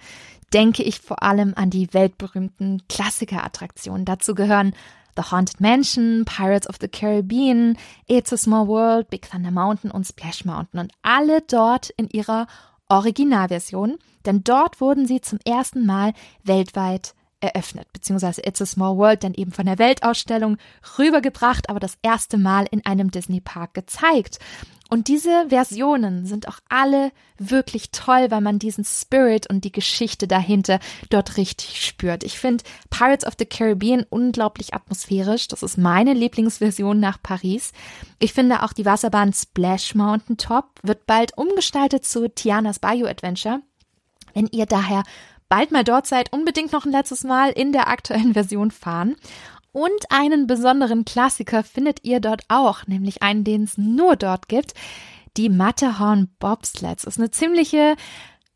[0.53, 4.05] denke ich vor allem an die weltberühmten Klassiker-Attraktionen.
[4.05, 4.73] Dazu gehören
[5.17, 10.05] The Haunted Mansion, Pirates of the Caribbean, It's a Small World, Big Thunder Mountain und
[10.05, 12.47] Splash Mountain und alle dort in ihrer
[12.87, 19.23] Originalversion, denn dort wurden sie zum ersten Mal weltweit eröffnet, beziehungsweise It's a Small World
[19.23, 20.57] dann eben von der Weltausstellung
[20.97, 24.39] rübergebracht, aber das erste Mal in einem Disney Park gezeigt.
[24.91, 30.27] Und diese Versionen sind auch alle wirklich toll, weil man diesen Spirit und die Geschichte
[30.27, 30.79] dahinter
[31.11, 32.23] dort richtig spürt.
[32.23, 35.47] Ich finde Pirates of the Caribbean unglaublich atmosphärisch.
[35.47, 37.71] Das ist meine Lieblingsversion nach Paris.
[38.17, 43.61] Ich finde auch die Wasserbahn Splash Mountain Top wird bald umgestaltet zu Tianas Bayou Adventure.
[44.33, 45.03] Wenn ihr daher
[45.49, 49.15] bald mal dort seid, unbedingt noch ein letztes Mal in der aktuellen Version fahren.
[49.71, 54.73] Und einen besonderen Klassiker findet ihr dort auch, nämlich einen, den es nur dort gibt.
[55.37, 57.03] Die Matterhorn Bobsleds.
[57.03, 57.95] Ist eine ziemliche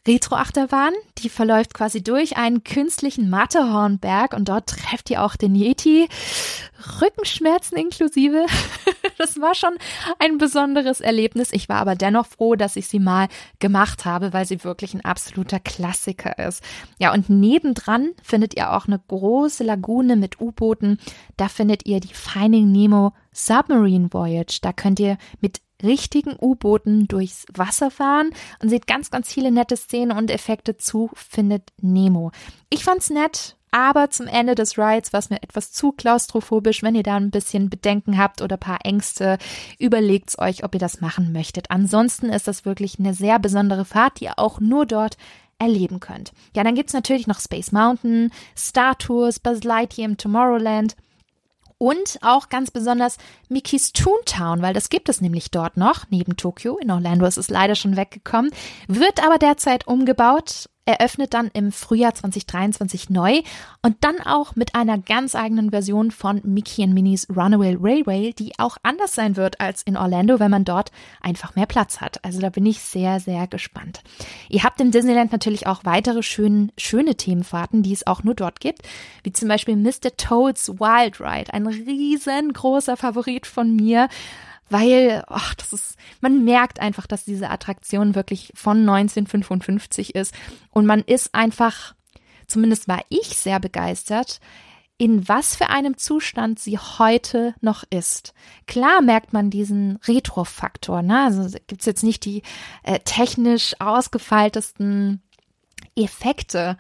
[0.06, 6.10] Retro-Achterbahn, die verläuft quasi durch einen künstlichen Matterhornberg und dort trefft ihr auch den Yeti.
[7.02, 8.46] Rückenschmerzen inklusive.
[9.20, 9.76] Das war schon
[10.20, 11.54] ein besonderes Erlebnis.
[11.54, 13.28] Ich war aber dennoch froh, dass ich sie mal
[13.60, 16.64] gemacht habe, weil sie wirklich ein absoluter Klassiker ist.
[16.98, 20.98] Ja, und nebendran findet ihr auch eine große Lagune mit U-Booten.
[21.38, 24.60] Da findet ihr die Finding Nemo Submarine Voyage.
[24.62, 29.78] Da könnt ihr mit richtigen U-Booten durchs Wasser fahren und seht ganz, ganz viele nette
[29.78, 32.32] Szenen und Effekte zu Findet Nemo.
[32.70, 36.84] Ich fand's nett, aber zum Ende des Rides war es mir etwas zu klaustrophobisch.
[36.84, 39.40] Wenn ihr da ein bisschen Bedenken habt oder paar Ängste,
[39.80, 41.72] überlegt's euch, ob ihr das machen möchtet.
[41.72, 45.18] Ansonsten ist das wirklich eine sehr besondere Fahrt, die ihr auch nur dort
[45.58, 46.34] erleben könnt.
[46.56, 50.96] Ja, dann gibt's natürlich noch Space Mountain, Star Tours, Buzz Lightyear im Tomorrowland
[51.84, 53.18] und auch ganz besonders
[53.50, 56.78] Mickey's Toontown, weil das gibt es nämlich dort noch, neben Tokio.
[56.78, 58.52] In Orlando ist es leider schon weggekommen,
[58.88, 63.42] wird aber derzeit umgebaut eröffnet dann im Frühjahr 2023 neu
[63.82, 68.54] und dann auch mit einer ganz eigenen Version von Mickey and Minnie's Runaway Railway, die
[68.58, 70.92] auch anders sein wird als in Orlando, wenn man dort
[71.22, 72.24] einfach mehr Platz hat.
[72.26, 74.02] Also da bin ich sehr, sehr gespannt.
[74.50, 78.60] Ihr habt im Disneyland natürlich auch weitere schön, schöne Themenfahrten, die es auch nur dort
[78.60, 78.82] gibt,
[79.24, 80.16] wie zum Beispiel Mr.
[80.18, 84.10] Toad's Wild Ride, ein riesengroßer Favorit von mir
[84.74, 90.34] weil, ach, das ist, man merkt einfach, dass diese Attraktion wirklich von 1955 ist
[90.72, 91.94] und man ist einfach,
[92.48, 94.42] zumindest war ich sehr begeistert,
[94.98, 98.34] in was für einem Zustand sie heute noch ist.
[98.68, 101.24] Klar merkt man diesen Retro-Faktor, ne?
[101.26, 102.42] Also gibt's jetzt nicht die
[102.84, 105.22] äh, technisch ausgefeiltesten
[105.96, 106.78] Effekte,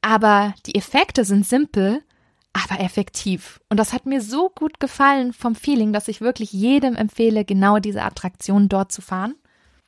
[0.00, 2.02] aber die Effekte sind simpel
[2.52, 3.60] aber effektiv.
[3.68, 7.78] Und das hat mir so gut gefallen vom Feeling, dass ich wirklich jedem empfehle, genau
[7.78, 9.34] diese Attraktion dort zu fahren.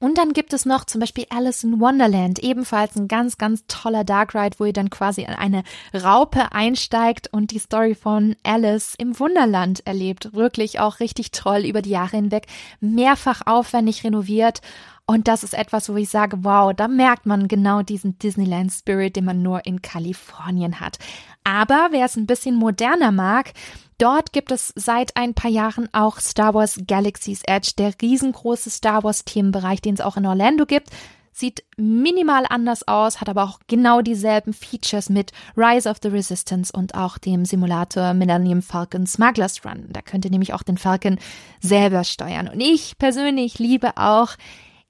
[0.01, 4.03] Und dann gibt es noch zum Beispiel Alice in Wonderland, ebenfalls ein ganz, ganz toller
[4.03, 8.95] Dark Ride, wo ihr dann quasi in eine Raupe einsteigt und die Story von Alice
[8.97, 10.33] im Wunderland erlebt.
[10.33, 12.47] Wirklich auch richtig toll über die Jahre hinweg,
[12.81, 14.63] mehrfach aufwendig renoviert.
[15.05, 19.17] Und das ist etwas, wo ich sage, wow, da merkt man genau diesen Disneyland Spirit,
[19.17, 20.99] den man nur in Kalifornien hat.
[21.45, 23.53] Aber wer es ein bisschen moderner mag,
[24.01, 29.05] Dort gibt es seit ein paar Jahren auch Star Wars Galaxy's Edge, der riesengroße Star
[29.05, 30.89] Wars Themenbereich, den es auch in Orlando gibt.
[31.33, 36.73] Sieht minimal anders aus, hat aber auch genau dieselben Features mit Rise of the Resistance
[36.73, 39.85] und auch dem Simulator Millennium Falcon Smugglers Run.
[39.91, 41.19] Da könnt ihr nämlich auch den Falcon
[41.61, 42.49] selber steuern.
[42.49, 44.31] Und ich persönlich liebe auch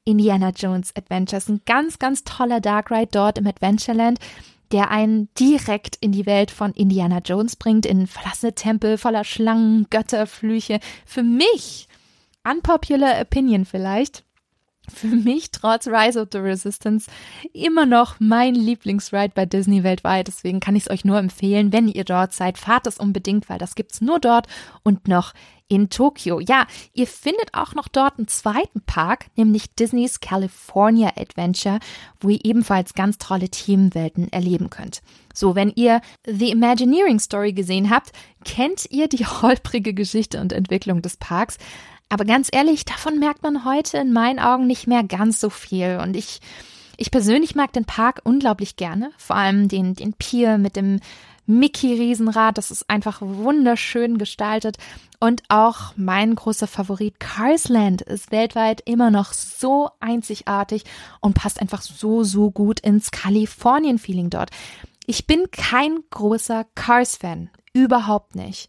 [0.04, 1.48] Indiana Jones Adventures.
[1.48, 4.20] Ein ganz, ganz toller Dark Ride dort im Adventureland
[4.72, 9.86] der einen direkt in die Welt von Indiana Jones bringt, in verlassene Tempel voller Schlangen,
[9.90, 10.80] Götterflüche.
[11.04, 11.88] Für mich,
[12.48, 14.24] unpopular opinion vielleicht,
[14.90, 17.10] für mich trotz Rise of the Resistance
[17.52, 20.28] immer noch mein Lieblingsride bei Disney weltweit.
[20.28, 23.58] Deswegen kann ich es euch nur empfehlen, wenn ihr dort seid, fahrt es unbedingt, weil
[23.58, 24.46] das gibt's nur dort
[24.82, 25.32] und noch
[25.70, 26.40] in Tokio.
[26.40, 31.78] Ja, ihr findet auch noch dort einen zweiten Park, nämlich Disneys California Adventure,
[32.20, 35.00] wo ihr ebenfalls ganz tolle Themenwelten erleben könnt.
[35.32, 38.10] So, wenn ihr The Imagineering Story gesehen habt,
[38.44, 41.56] kennt ihr die holprige Geschichte und Entwicklung des Parks.
[42.10, 46.00] Aber ganz ehrlich, davon merkt man heute in meinen Augen nicht mehr ganz so viel.
[46.02, 46.40] Und ich,
[46.96, 49.12] ich persönlich mag den Park unglaublich gerne.
[49.16, 51.00] Vor allem den, den Pier mit dem
[51.46, 52.58] Mickey-Riesenrad.
[52.58, 54.76] Das ist einfach wunderschön gestaltet.
[55.20, 60.84] Und auch mein großer Favorit Carsland ist weltweit immer noch so einzigartig
[61.20, 64.50] und passt einfach so, so gut ins Kalifornien-Feeling dort.
[65.06, 67.50] Ich bin kein großer Cars-Fan.
[67.72, 68.68] Überhaupt nicht.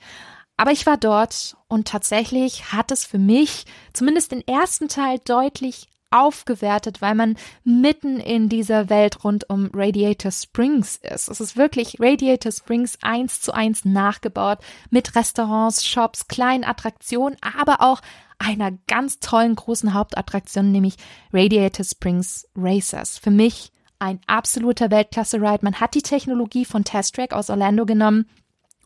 [0.57, 5.87] Aber ich war dort und tatsächlich hat es für mich zumindest den ersten Teil deutlich
[6.11, 11.29] aufgewertet, weil man mitten in dieser Welt rund um Radiator Springs ist.
[11.29, 14.59] Es ist wirklich Radiator Springs eins zu eins nachgebaut
[14.89, 18.01] mit Restaurants, Shops, kleinen Attraktionen, aber auch
[18.37, 20.95] einer ganz tollen großen Hauptattraktion, nämlich
[21.31, 23.17] Radiator Springs Racers.
[23.17, 25.59] Für mich ein absoluter Weltklasse-Ride.
[25.61, 28.25] Man hat die Technologie von Test Track aus Orlando genommen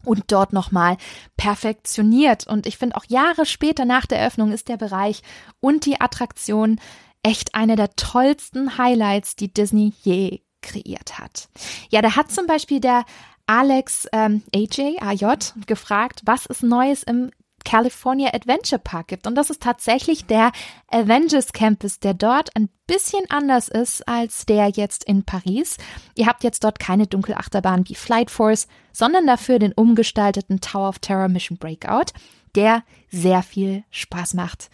[0.05, 0.97] und dort nochmal
[1.37, 2.47] perfektioniert.
[2.47, 5.21] Und ich finde auch Jahre später nach der Eröffnung ist der Bereich
[5.59, 6.79] und die Attraktion
[7.23, 11.49] echt eine der tollsten Highlights, die Disney je kreiert hat.
[11.89, 13.03] Ja, da hat zum Beispiel der
[13.47, 17.31] Alex ähm, AJ, AJ gefragt, was ist Neues im
[17.65, 19.27] California Adventure Park gibt.
[19.27, 20.53] Und das ist tatsächlich der
[20.87, 25.77] Avengers Campus, der dort ein bisschen anders ist als der jetzt in Paris.
[26.15, 30.99] Ihr habt jetzt dort keine Dunkelachterbahn wie Flight Force, sondern dafür den umgestalteten Tower of
[30.99, 32.13] Terror Mission Breakout,
[32.55, 34.69] der sehr viel Spaß macht.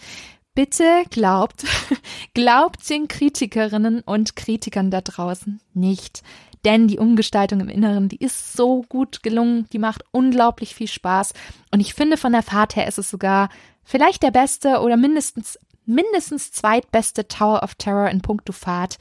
[0.54, 1.64] Bitte glaubt,
[2.34, 6.24] glaubt den Kritikerinnen und Kritikern da draußen nicht
[6.66, 11.34] denn die Umgestaltung im Inneren, die ist so gut gelungen, die macht unglaublich viel Spaß
[11.72, 13.50] und ich finde von der Fahrt her ist es sogar
[13.84, 18.98] vielleicht der beste oder mindestens mindestens zweitbeste Tower of Terror in puncto Fahrt,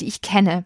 [0.00, 0.64] die ich kenne.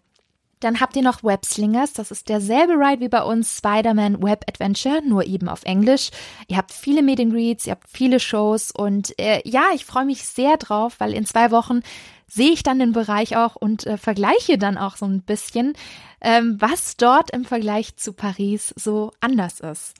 [0.60, 5.02] Dann habt ihr noch Webslingers, das ist derselbe Ride wie bei uns Spider-Man Web Adventure,
[5.06, 6.10] nur eben auf Englisch.
[6.48, 10.24] Ihr habt viele Meet Greets, ihr habt viele Shows und äh, ja, ich freue mich
[10.24, 11.82] sehr drauf, weil in zwei Wochen
[12.26, 15.74] sehe ich dann den Bereich auch und äh, vergleiche dann auch so ein bisschen,
[16.20, 19.94] ähm, was dort im Vergleich zu Paris so anders ist.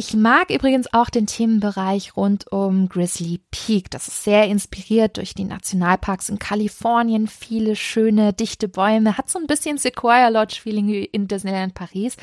[0.00, 3.90] Ich mag übrigens auch den Themenbereich rund um Grizzly Peak.
[3.90, 7.26] Das ist sehr inspiriert durch die Nationalparks in Kalifornien.
[7.26, 9.18] Viele schöne, dichte Bäume.
[9.18, 12.16] Hat so ein bisschen Sequoia Lodge Feeling in Disneyland Paris.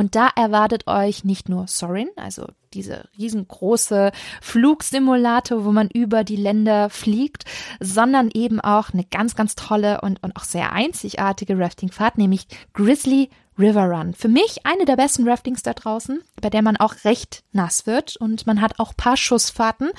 [0.00, 6.36] Und da erwartet euch nicht nur Sorin, also diese riesengroße Flugsimulator, wo man über die
[6.36, 7.44] Länder fliegt,
[7.80, 13.28] sondern eben auch eine ganz, ganz tolle und, und auch sehr einzigartige Raftingfahrt, nämlich Grizzly
[13.58, 14.14] River Run.
[14.14, 18.16] Für mich eine der besten Raftings da draußen, bei der man auch recht nass wird
[18.16, 19.90] und man hat auch paar Schussfahrten.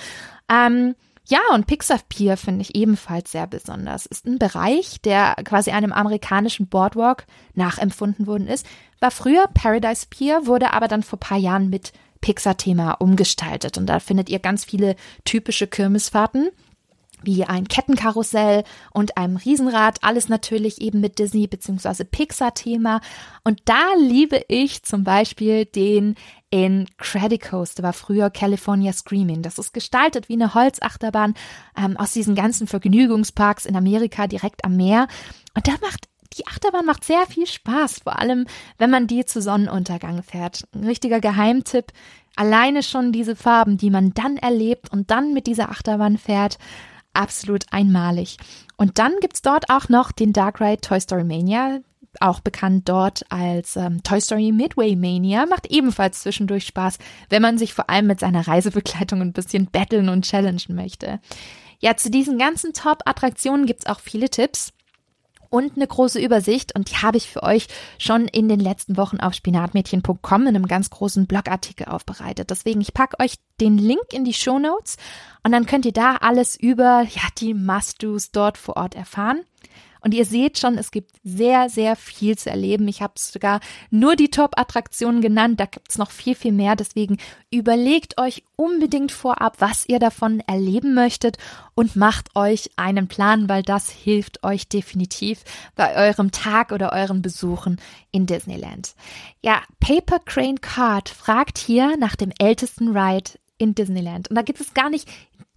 [0.52, 0.96] Ähm,
[1.28, 4.06] ja, und Pixar Pier finde ich ebenfalls sehr besonders.
[4.06, 8.66] Ist ein Bereich, der quasi einem amerikanischen Boardwalk nachempfunden worden ist.
[9.00, 13.78] War früher Paradise Pier, wurde aber dann vor paar Jahren mit Pixar-Thema umgestaltet.
[13.78, 16.50] Und da findet ihr ganz viele typische Kirmesfahrten
[17.24, 22.04] wie ein Kettenkarussell und einem Riesenrad, alles natürlich eben mit Disney bzw.
[22.04, 23.02] Pixar-Thema.
[23.44, 26.16] Und da liebe ich zum Beispiel den
[26.50, 29.42] Incredicoaster, der war früher California Screaming.
[29.42, 31.34] Das ist gestaltet wie eine Holzachterbahn
[31.78, 35.08] ähm, aus diesen ganzen Vergnügungsparks in Amerika direkt am Meer.
[35.56, 39.42] Und da macht die Achterbahn macht sehr viel Spaß, vor allem wenn man die zu
[39.42, 40.64] Sonnenuntergang fährt.
[40.74, 41.92] Ein richtiger Geheimtipp.
[42.38, 46.58] Alleine schon diese Farben, die man dann erlebt und dann mit dieser Achterbahn fährt,
[47.14, 48.38] absolut einmalig.
[48.78, 51.80] Und dann gibt's dort auch noch den Dark Ride Toy Story Mania,
[52.20, 56.98] auch bekannt dort als ähm, Toy Story Midway Mania, macht ebenfalls zwischendurch Spaß,
[57.30, 61.20] wenn man sich vor allem mit seiner Reisebegleitung ein bisschen betteln und challengen möchte.
[61.80, 64.74] Ja, zu diesen ganzen Top-Attraktionen gibt's auch viele Tipps
[65.52, 67.68] und eine große Übersicht und die habe ich für euch
[68.00, 72.50] schon in den letzten Wochen auf spinatmädchen.com in einem ganz großen Blogartikel aufbereitet.
[72.50, 74.96] Deswegen, ich packe euch den Link in die Show Notes
[75.44, 79.42] und dann könnt ihr da alles über ja, die Must-Dos dort vor Ort erfahren.
[80.04, 82.88] Und ihr seht schon, es gibt sehr, sehr viel zu erleben.
[82.88, 83.60] Ich habe sogar
[83.92, 85.60] nur die Top-Attraktionen genannt.
[85.60, 86.76] Da gibt es noch viel, viel mehr.
[86.76, 87.18] Deswegen
[87.52, 91.38] überlegt euch unbedingt vorab, was ihr davon erleben möchtet
[91.76, 95.44] und macht euch einen Plan, weil das hilft euch definitiv
[95.76, 97.80] bei eurem Tag oder euren Besuchen
[98.12, 98.96] in Disneyland.
[99.42, 104.30] Ja, Paper Crane Card fragt hier nach dem ältesten Ride in Disneyland.
[104.30, 105.08] Und da gibt es gar nicht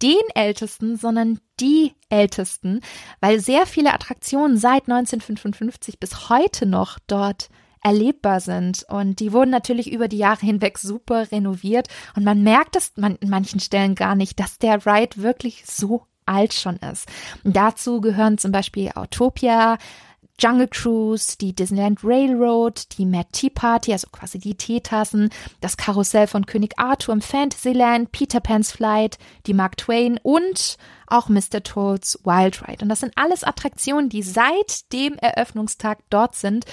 [0.01, 2.81] den ältesten, sondern die ältesten,
[3.21, 7.49] weil sehr viele Attraktionen seit 1955 bis heute noch dort
[7.81, 8.83] erlebbar sind.
[8.89, 11.87] Und die wurden natürlich über die Jahre hinweg super renoviert.
[12.15, 16.53] Und man merkt es an manchen Stellen gar nicht, dass der Ride wirklich so alt
[16.53, 17.07] schon ist.
[17.43, 19.77] Und dazu gehören zum Beispiel Autopia,
[20.39, 25.29] Jungle Cruise, die Disneyland Railroad, die Mad Tea Party, also quasi die Teetassen,
[25.61, 31.29] das Karussell von König Arthur im Fantasyland, Peter Pan's Flight, die Mark Twain und auch
[31.29, 31.63] Mr.
[31.63, 32.83] Toads Wild Ride.
[32.83, 36.65] Und das sind alles Attraktionen, die seit dem Eröffnungstag dort sind.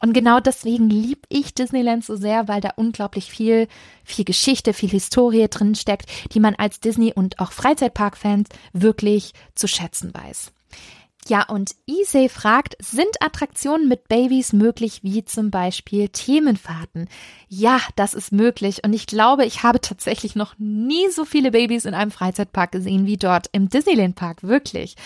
[0.00, 3.68] Und genau deswegen liebe ich Disneyland so sehr, weil da unglaublich viel,
[4.02, 9.66] viel Geschichte, viel Historie drin steckt, die man als Disney- und auch Freizeitpark-Fans wirklich zu
[9.66, 10.52] schätzen weiß.
[11.26, 17.08] Ja, und Ise fragt, sind Attraktionen mit Babys möglich, wie zum Beispiel Themenfahrten?
[17.48, 18.84] Ja, das ist möglich.
[18.84, 23.06] Und ich glaube, ich habe tatsächlich noch nie so viele Babys in einem Freizeitpark gesehen
[23.06, 24.42] wie dort im Disneyland Park.
[24.42, 24.96] Wirklich.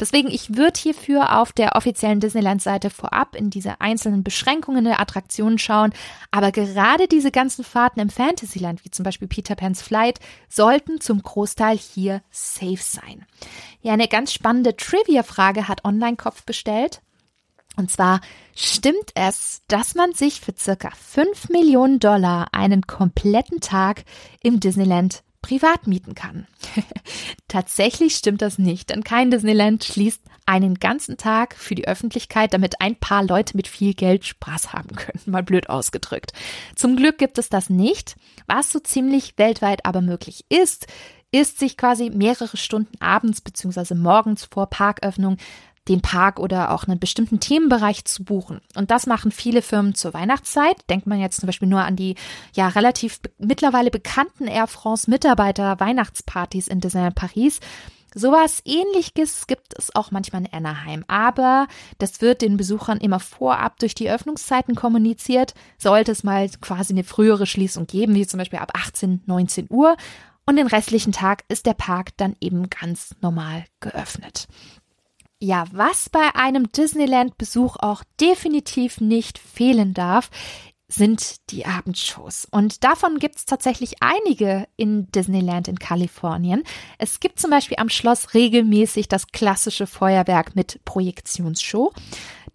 [0.00, 5.58] Deswegen, ich würde hierfür auf der offiziellen Disneyland-Seite vorab in diese einzelnen Beschränkungen der Attraktionen
[5.58, 5.92] schauen.
[6.32, 11.22] Aber gerade diese ganzen Fahrten im Fantasyland, wie zum Beispiel Peter Pan's Flight, sollten zum
[11.22, 13.26] Großteil hier safe sein.
[13.80, 17.00] Ja, eine ganz spannende Trivia-Frage hat Online-Kopf bestellt.
[17.76, 18.20] Und zwar
[18.56, 24.04] stimmt es, dass man sich für circa 5 Millionen Dollar einen kompletten Tag
[24.42, 26.48] im Disneyland privat mieten kann.
[27.48, 32.80] Tatsächlich stimmt das nicht, denn kein Disneyland schließt einen ganzen Tag für die Öffentlichkeit, damit
[32.80, 36.32] ein paar Leute mit viel Geld Spaß haben können, mal blöd ausgedrückt.
[36.74, 40.86] Zum Glück gibt es das nicht, was so ziemlich weltweit aber möglich ist,
[41.30, 43.94] ist, sich quasi mehrere Stunden abends bzw.
[43.94, 45.36] morgens vor Parköffnung
[45.88, 48.60] den Park oder auch einen bestimmten Themenbereich zu buchen.
[48.74, 50.76] Und das machen viele Firmen zur Weihnachtszeit.
[50.90, 52.14] Denkt man jetzt zum Beispiel nur an die
[52.54, 57.60] ja relativ mittlerweile bekannten Air France Mitarbeiter Weihnachtspartys in Disneyland Paris.
[58.14, 63.78] Sowas ähnliches gibt es auch manchmal in Anaheim, aber das wird den Besuchern immer vorab
[63.78, 65.52] durch die Öffnungszeiten kommuniziert.
[65.76, 69.96] Sollte es mal quasi eine frühere Schließung geben, wie zum Beispiel ab 18, 19 Uhr,
[70.48, 74.48] und den restlichen Tag ist der Park dann eben ganz normal geöffnet.
[75.40, 80.30] Ja, was bei einem Disneyland-Besuch auch definitiv nicht fehlen darf,
[80.88, 82.48] sind die Abendshows.
[82.50, 86.64] Und davon gibt es tatsächlich einige in Disneyland in Kalifornien.
[86.96, 91.92] Es gibt zum Beispiel am Schloss regelmäßig das klassische Feuerwerk mit Projektionsshow.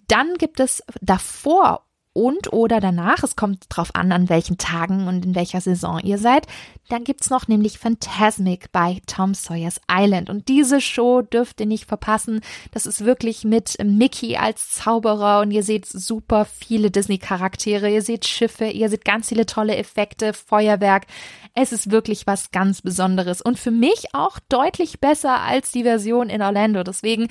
[0.08, 5.26] Dann gibt es davor und oder danach, es kommt drauf an, an welchen Tagen und
[5.26, 6.46] in welcher Saison ihr seid,
[6.90, 10.30] dann gibt's noch nämlich Phantasmic bei Tom Sawyers Island.
[10.30, 12.42] Und diese Show dürft ihr nicht verpassen.
[12.72, 18.26] Das ist wirklich mit Mickey als Zauberer und ihr seht super viele Disney-Charaktere, ihr seht
[18.26, 21.08] Schiffe, ihr seht ganz viele tolle Effekte, Feuerwerk.
[21.56, 26.30] Es ist wirklich was ganz Besonderes und für mich auch deutlich besser als die Version
[26.30, 26.84] in Orlando.
[26.84, 27.28] Deswegen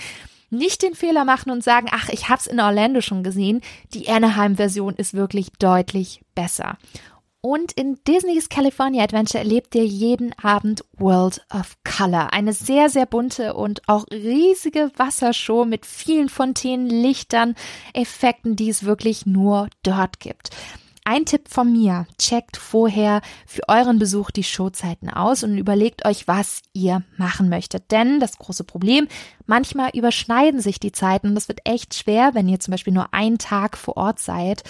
[0.52, 3.60] nicht den Fehler machen und sagen, ach, ich hab's in Orlando schon gesehen.
[3.94, 6.76] Die Anaheim-Version ist wirklich deutlich besser.
[7.44, 12.32] Und in Disney's California Adventure erlebt ihr jeden Abend World of Color.
[12.32, 17.56] Eine sehr, sehr bunte und auch riesige Wassershow mit vielen Fontänen, Lichtern,
[17.94, 20.50] Effekten, die es wirklich nur dort gibt.
[21.05, 26.29] Ein Tipp von mir, checkt vorher für euren Besuch die Showzeiten aus und überlegt euch,
[26.29, 27.90] was ihr machen möchtet.
[27.90, 29.09] Denn das große Problem,
[29.46, 33.13] manchmal überschneiden sich die Zeiten und das wird echt schwer, wenn ihr zum Beispiel nur
[33.13, 34.63] einen Tag vor Ort seid.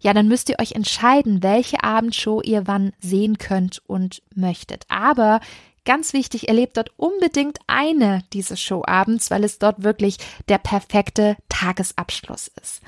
[0.00, 4.84] Ja, dann müsst ihr euch entscheiden, welche Abendshow ihr wann sehen könnt und möchtet.
[4.88, 5.40] Aber
[5.86, 10.16] Ganz wichtig, erlebt dort unbedingt eine dieser Showabends, weil es dort wirklich
[10.48, 12.80] der perfekte Tagesabschluss ist.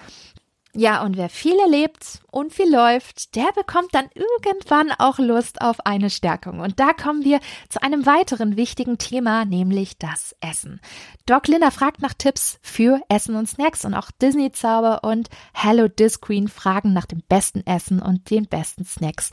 [0.78, 5.86] Ja, und wer viel erlebt und viel läuft, der bekommt dann irgendwann auch Lust auf
[5.86, 6.60] eine Stärkung.
[6.60, 10.82] Und da kommen wir zu einem weiteren wichtigen Thema, nämlich das Essen.
[11.24, 15.88] Doc Linda fragt nach Tipps für Essen und Snacks und auch Disney Zauber und Hello
[15.88, 19.30] Disqueen fragen nach dem besten Essen und den besten Snacks.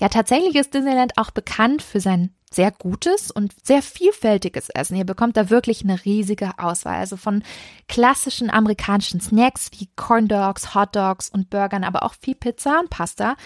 [0.00, 4.96] Ja, tatsächlich ist Disneyland auch bekannt für sein sehr gutes und sehr vielfältiges Essen.
[4.96, 6.96] Ihr bekommt da wirklich eine riesige Auswahl.
[6.96, 7.44] Also von
[7.86, 12.90] klassischen amerikanischen Snacks wie Corn Dogs, Hot Dogs und Burgern, aber auch viel Pizza und
[12.90, 13.36] Pasta.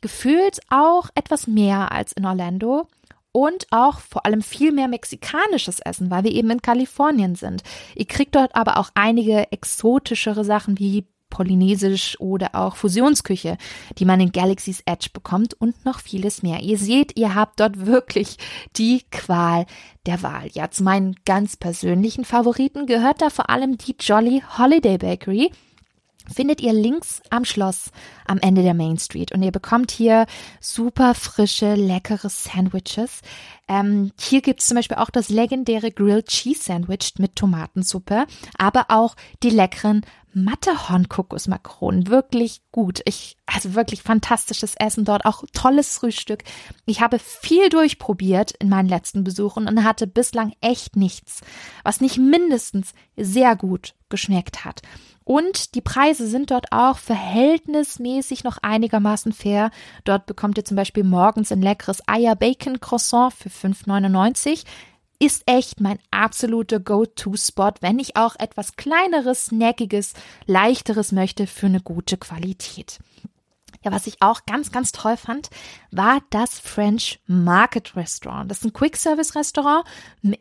[0.00, 2.88] Gefühlt auch etwas mehr als in Orlando
[3.32, 7.62] und auch vor allem viel mehr mexikanisches Essen, weil wir eben in Kalifornien sind.
[7.94, 13.58] Ihr kriegt dort aber auch einige exotischere Sachen wie Polynesisch oder auch Fusionsküche,
[13.98, 16.60] die man in Galaxy's Edge bekommt und noch vieles mehr.
[16.60, 18.36] Ihr seht, ihr habt dort wirklich
[18.76, 19.66] die Qual
[20.06, 20.48] der Wahl.
[20.52, 25.50] Ja, zu meinen ganz persönlichen Favoriten gehört da vor allem die Jolly Holiday Bakery
[26.32, 27.90] findet ihr links am Schloss
[28.26, 30.26] am Ende der Main Street und ihr bekommt hier
[30.60, 33.20] super frische, leckere Sandwiches.
[33.68, 38.26] Ähm, hier gibt es zum Beispiel auch das legendäre Grilled Cheese Sandwich mit Tomatensuppe,
[38.58, 40.02] aber auch die leckeren
[40.34, 42.08] Matterhorn-Kokosmakronen.
[42.08, 43.00] Wirklich gut.
[43.04, 46.44] Ich, also wirklich fantastisches Essen dort, auch tolles Frühstück.
[46.86, 51.40] Ich habe viel durchprobiert in meinen letzten Besuchen und hatte bislang echt nichts,
[51.82, 54.82] was nicht mindestens sehr gut geschmeckt hat.
[55.24, 59.70] Und die Preise sind dort auch verhältnismäßig noch einigermaßen fair.
[60.04, 64.64] Dort bekommt ihr zum Beispiel morgens ein leckeres Eier-Bacon-Croissant für 5,99
[65.24, 70.12] ist echt mein absoluter Go-To-Spot, wenn ich auch etwas kleineres, snackiges,
[70.46, 72.98] leichteres möchte für eine gute Qualität.
[73.84, 75.50] Ja, was ich auch ganz, ganz toll fand,
[75.90, 78.50] war das French Market Restaurant.
[78.50, 79.84] Das ist ein Quick-Service-Restaurant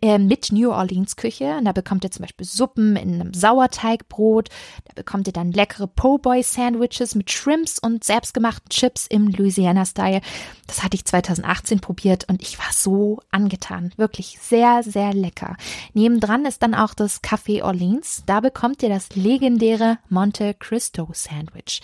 [0.02, 1.58] äh, mit New Orleans Küche.
[1.58, 4.48] Und da bekommt ihr zum Beispiel Suppen in einem Sauerteigbrot.
[4.86, 10.22] Da bekommt ihr dann leckere Po-Boy-Sandwiches mit Shrimps und selbstgemachten Chips im Louisiana-Style.
[10.68, 13.92] Das hatte ich 2018 probiert und ich war so angetan.
[13.98, 15.58] Wirklich sehr, sehr lecker.
[15.94, 18.24] Nebendran ist dann auch das Café Orleans.
[18.26, 21.82] Da bekommt ihr das legendäre Monte Cristo Sandwich.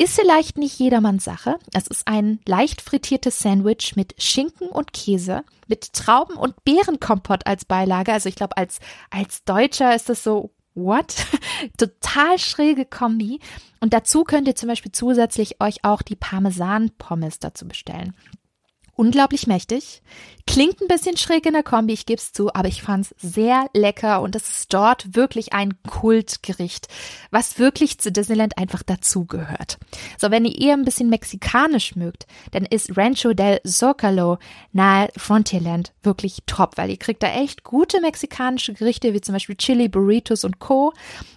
[0.00, 1.58] Ist vielleicht nicht jedermanns Sache.
[1.74, 7.66] Es ist ein leicht frittiertes Sandwich mit Schinken und Käse, mit Trauben und Beerenkompott als
[7.66, 8.10] Beilage.
[8.10, 8.78] Also ich glaube, als,
[9.10, 11.14] als Deutscher ist das so, what?
[11.76, 13.40] Total schräge Kombi.
[13.80, 18.14] Und dazu könnt ihr zum Beispiel zusätzlich euch auch die Parmesan-Pommes dazu bestellen
[19.00, 20.02] unglaublich mächtig.
[20.46, 23.14] Klingt ein bisschen schräg in der Kombi, ich gebe es zu, aber ich fand es
[23.16, 26.88] sehr lecker und es ist dort wirklich ein Kultgericht,
[27.30, 29.78] was wirklich zu Disneyland einfach dazugehört.
[30.18, 34.38] So, wenn ihr eher ein bisschen mexikanisch mögt, dann ist Rancho del Zocalo
[34.72, 39.56] nahe Frontierland wirklich top, weil ihr kriegt da echt gute mexikanische Gerichte, wie zum Beispiel
[39.56, 40.92] Chili Burritos und Co.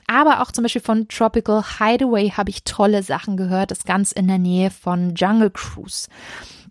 [0.07, 4.27] Aber auch zum Beispiel von Tropical Hideaway habe ich tolle Sachen gehört, das ganz in
[4.27, 6.09] der Nähe von Jungle Cruise.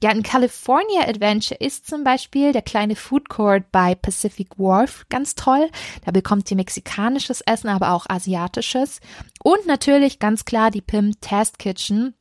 [0.03, 5.37] Ja, ein California Adventure ist zum Beispiel der kleine Food Court bei Pacific Wharf ganz
[5.37, 5.71] toll.
[6.05, 8.99] Da bekommt ihr mexikanisches Essen, aber auch asiatisches.
[9.45, 12.15] Und natürlich ganz klar die Pim Test Kitchen.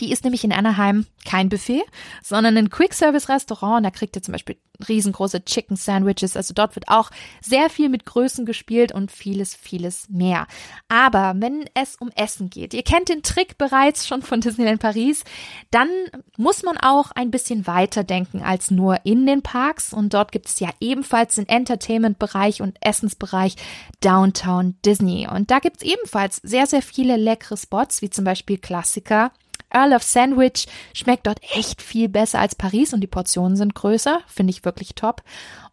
[0.00, 1.82] Die ist nämlich in Anaheim kein Buffet,
[2.22, 3.84] sondern ein Quick-Service-Restaurant.
[3.84, 4.56] Da kriegt ihr zum Beispiel
[4.88, 6.36] riesengroße Chicken Sandwiches.
[6.36, 10.46] Also dort wird auch sehr viel mit Größen gespielt und vieles, vieles mehr.
[10.88, 15.24] Aber wenn es um Essen geht, ihr kennt den Trick bereits schon von Disneyland Paris,
[15.70, 15.88] dann
[16.36, 19.92] muss man auch ein bisschen weiter denken als nur in den Parks.
[19.92, 23.56] Und dort gibt es ja ebenfalls den Entertainment-Bereich und Essensbereich
[24.00, 25.28] Downtown Disney.
[25.28, 29.32] Und da gibt es ebenfalls sehr, sehr viele leckere Spots, wie zum Beispiel Klassiker
[29.74, 34.20] Earl of Sandwich schmeckt dort echt viel besser als Paris und die Portionen sind größer.
[34.26, 35.22] Finde ich wirklich top.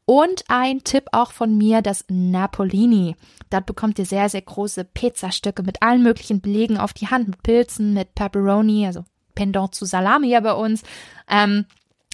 [0.06, 3.16] Und ein Tipp auch von mir, das Napolini.
[3.50, 7.44] Dort bekommt ihr sehr, sehr große Pizzastücke mit allen möglichen Belegen auf die Hand, mit
[7.44, 10.84] Pilzen, mit Pepperoni, also Pendant zu Salami ja bei uns.
[11.30, 11.66] Ähm,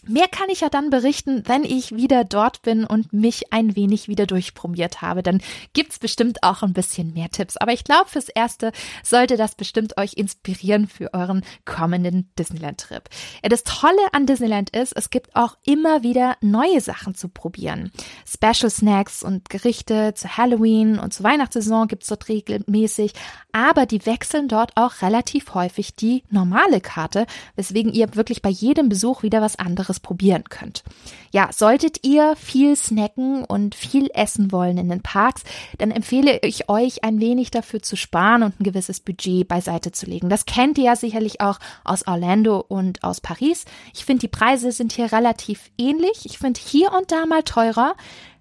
[0.07, 4.07] Mehr kann ich ja dann berichten, wenn ich wieder dort bin und mich ein wenig
[4.07, 5.21] wieder durchprobiert habe.
[5.21, 5.41] Dann
[5.73, 7.57] gibt's bestimmt auch ein bisschen mehr Tipps.
[7.57, 8.71] Aber ich glaube, fürs Erste
[9.03, 13.03] sollte das bestimmt euch inspirieren für euren kommenden Disneyland-Trip.
[13.43, 17.91] Ja, das Tolle an Disneyland ist, es gibt auch immer wieder neue Sachen zu probieren.
[18.25, 23.13] Special Snacks und Gerichte zu Halloween und zur Weihnachtssaison gibt's dort regelmäßig.
[23.51, 28.89] Aber die wechseln dort auch relativ häufig die normale Karte, weswegen ihr wirklich bei jedem
[28.89, 30.83] Besuch wieder was anderes anderes probieren könnt.
[31.31, 35.43] Ja, solltet ihr viel snacken und viel essen wollen in den Parks,
[35.77, 40.05] dann empfehle ich euch ein wenig dafür zu sparen und ein gewisses Budget beiseite zu
[40.05, 40.29] legen.
[40.29, 43.65] Das kennt ihr ja sicherlich auch aus Orlando und aus Paris.
[43.93, 46.25] Ich finde, die Preise sind hier relativ ähnlich.
[46.25, 47.95] Ich finde hier und da mal teurer,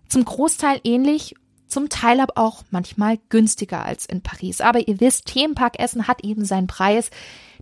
[0.08, 1.34] zum Großteil ähnlich
[1.68, 4.60] zum Teil aber auch manchmal günstiger als in Paris.
[4.60, 7.10] Aber ihr wisst, Themenparkessen hat eben seinen Preis.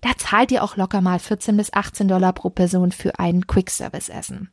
[0.04, 4.50] Da zahlt ihr auch locker mal 14 bis 18 Dollar pro Person für ein Quick-Service-Essen.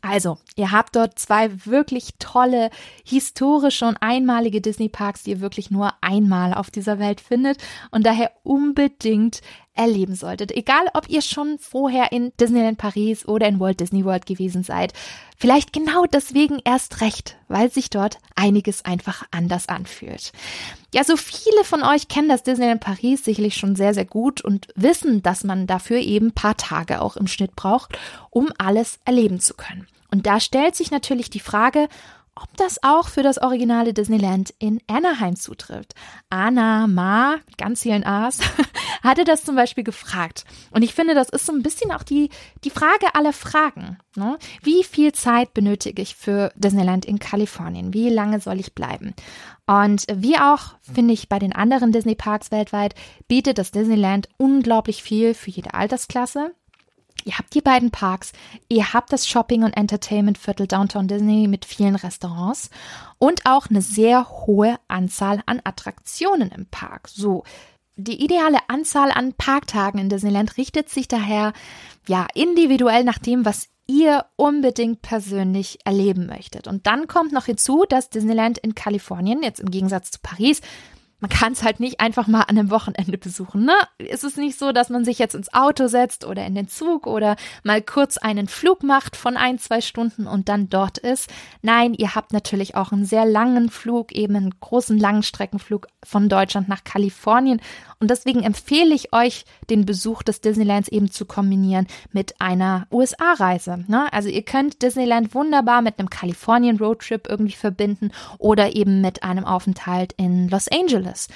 [0.00, 2.70] Also, ihr habt dort zwei wirklich tolle,
[3.04, 7.58] historische und einmalige Disney-Parks, die ihr wirklich nur einmal auf dieser Welt findet
[7.90, 9.42] und daher unbedingt
[9.80, 10.52] erleben solltet.
[10.52, 14.92] Egal, ob ihr schon vorher in Disneyland Paris oder in Walt Disney World gewesen seid.
[15.38, 20.32] Vielleicht genau deswegen erst recht, weil sich dort einiges einfach anders anfühlt.
[20.92, 24.68] Ja, so viele von euch kennen das Disneyland Paris sicherlich schon sehr, sehr gut und
[24.74, 29.54] wissen, dass man dafür eben paar Tage auch im Schnitt braucht, um alles erleben zu
[29.54, 29.86] können.
[30.10, 31.88] Und da stellt sich natürlich die Frage,
[32.42, 35.94] ob das auch für das originale Disneyland in Anaheim zutrifft.
[36.30, 38.40] Anna Ma, ganz vielen A's,
[39.02, 40.44] hatte das zum Beispiel gefragt.
[40.70, 42.30] Und ich finde, das ist so ein bisschen auch die,
[42.64, 43.98] die Frage aller Fragen.
[44.16, 44.38] Ne?
[44.62, 47.94] Wie viel Zeit benötige ich für Disneyland in Kalifornien?
[47.94, 49.14] Wie lange soll ich bleiben?
[49.66, 52.94] Und wie auch, finde ich, bei den anderen Disney-Parks weltweit,
[53.28, 56.52] bietet das Disneyland unglaublich viel für jede Altersklasse.
[57.24, 58.32] Ihr habt die beiden Parks,
[58.68, 62.70] ihr habt das Shopping- und Entertainment-Viertel Downtown Disney mit vielen Restaurants
[63.18, 67.08] und auch eine sehr hohe Anzahl an Attraktionen im Park.
[67.08, 67.44] So,
[67.96, 71.52] die ideale Anzahl an Parktagen in Disneyland richtet sich daher
[72.08, 76.68] ja individuell nach dem, was ihr unbedingt persönlich erleben möchtet.
[76.68, 80.60] Und dann kommt noch hinzu, dass Disneyland in Kalifornien, jetzt im Gegensatz zu Paris,
[81.20, 83.64] man kann es halt nicht einfach mal an einem Wochenende besuchen.
[83.64, 83.74] Ne?
[83.98, 87.06] Es ist nicht so, dass man sich jetzt ins Auto setzt oder in den Zug
[87.06, 91.30] oder mal kurz einen Flug macht von ein, zwei Stunden und dann dort ist.
[91.62, 96.68] Nein, ihr habt natürlich auch einen sehr langen Flug, eben einen großen Langstreckenflug von Deutschland
[96.68, 97.60] nach Kalifornien.
[98.00, 103.84] Und deswegen empfehle ich euch, den Besuch des Disneylands eben zu kombinieren mit einer USA-Reise.
[103.88, 104.10] Ne?
[104.10, 110.14] Also ihr könnt Disneyland wunderbar mit einem Kalifornien-Roadtrip irgendwie verbinden oder eben mit einem Aufenthalt
[110.14, 111.28] in Los Angeles.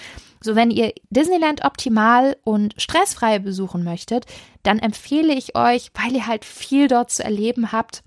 [0.42, 4.24] So, wenn ihr Disneyland optimal und stressfrei besuchen möchtet,
[4.62, 8.02] dann empfehle ich euch, weil ihr halt viel dort zu erleben habt,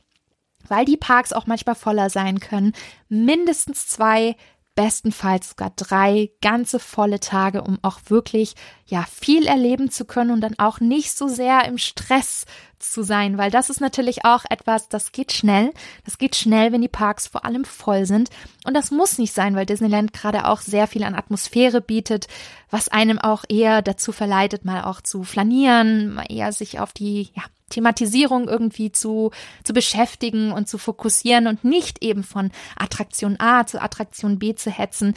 [0.67, 2.73] weil die Parks auch manchmal voller sein können,
[3.07, 4.35] mindestens zwei
[4.77, 8.53] bestenfalls sogar drei ganze volle Tage, um auch wirklich
[8.85, 12.45] ja viel erleben zu können und dann auch nicht so sehr im Stress
[12.79, 15.73] zu sein, weil das ist natürlich auch etwas, das geht schnell.
[16.05, 18.29] Das geht schnell, wenn die Parks vor allem voll sind.
[18.65, 22.27] Und das muss nicht sein, weil Disneyland gerade auch sehr viel an Atmosphäre bietet,
[22.69, 27.29] was einem auch eher dazu verleitet, mal auch zu flanieren, mal eher sich auf die
[27.35, 29.31] ja, Thematisierung irgendwie zu,
[29.63, 34.71] zu beschäftigen und zu fokussieren und nicht eben von Attraktion A zu Attraktion B zu
[34.71, 35.15] hetzen.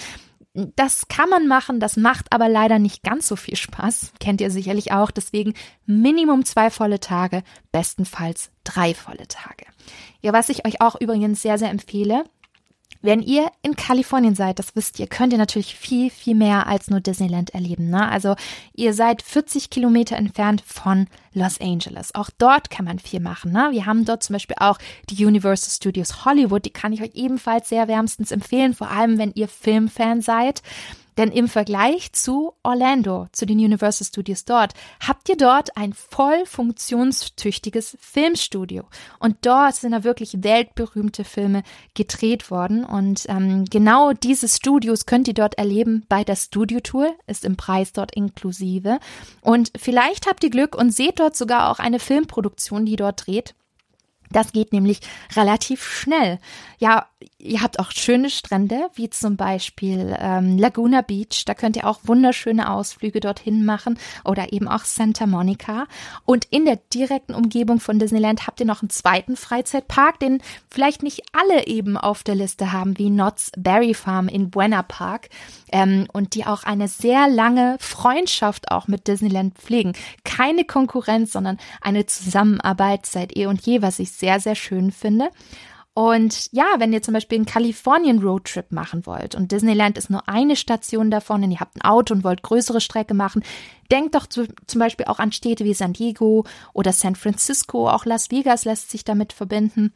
[0.53, 4.13] Das kann man machen, das macht aber leider nicht ganz so viel Spaß.
[4.19, 5.13] Kennt ihr sicherlich auch.
[5.13, 5.55] Deswegen
[5.87, 9.65] Minimum zwei volle Tage, bestenfalls drei volle Tage.
[10.21, 12.25] Ja, was ich euch auch übrigens sehr, sehr empfehle,
[13.03, 16.91] wenn ihr in Kalifornien seid, das wisst ihr, könnt ihr natürlich viel, viel mehr als
[16.91, 17.89] nur Disneyland erleben.
[17.89, 18.09] Ne?
[18.09, 18.37] Also
[18.75, 22.15] ihr seid 40 Kilometer entfernt von Los Angeles.
[22.15, 23.53] Auch dort kann man viel machen.
[23.53, 23.69] Ne?
[23.71, 24.79] Wir haben dort zum Beispiel auch
[25.09, 26.65] die Universal Studios Hollywood.
[26.65, 30.63] Die kann ich euch ebenfalls sehr wärmstens empfehlen, vor allem wenn ihr Filmfan seid.
[31.21, 34.73] Denn im Vergleich zu Orlando, zu den Universal Studios dort,
[35.07, 38.85] habt ihr dort ein voll funktionstüchtiges Filmstudio.
[39.19, 41.63] Und dort sind da wirklich weltberühmte Filme
[41.93, 42.87] gedreht worden.
[42.87, 47.59] Und ähm, genau diese Studios könnt ihr dort erleben bei der Studio Tour, ist im
[47.59, 48.99] Preis dort inklusive.
[49.43, 53.55] Und vielleicht habt ihr Glück und seht dort sogar auch eine Filmproduktion, die dort dreht.
[54.31, 55.01] Das geht nämlich
[55.35, 56.39] relativ schnell.
[56.81, 61.45] Ja, ihr habt auch schöne Strände, wie zum Beispiel ähm, Laguna Beach.
[61.45, 65.87] Da könnt ihr auch wunderschöne Ausflüge dorthin machen oder eben auch Santa Monica.
[66.25, 71.03] Und in der direkten Umgebung von Disneyland habt ihr noch einen zweiten Freizeitpark, den vielleicht
[71.03, 75.29] nicht alle eben auf der Liste haben, wie Knott's Berry Farm in Buena Park.
[75.73, 79.93] Ähm, und die auch eine sehr lange Freundschaft auch mit Disneyland pflegen.
[80.25, 85.29] Keine Konkurrenz, sondern eine Zusammenarbeit seit eh und je, was ich sehr, sehr schön finde.
[85.93, 90.29] Und ja, wenn ihr zum Beispiel einen Kalifornien Roadtrip machen wollt und Disneyland ist nur
[90.29, 93.43] eine Station davon und ihr habt ein Auto und wollt größere Strecke machen,
[93.91, 97.91] denkt doch zu, zum Beispiel auch an Städte wie San Diego oder San Francisco.
[97.91, 99.93] Auch Las Vegas lässt sich damit verbinden.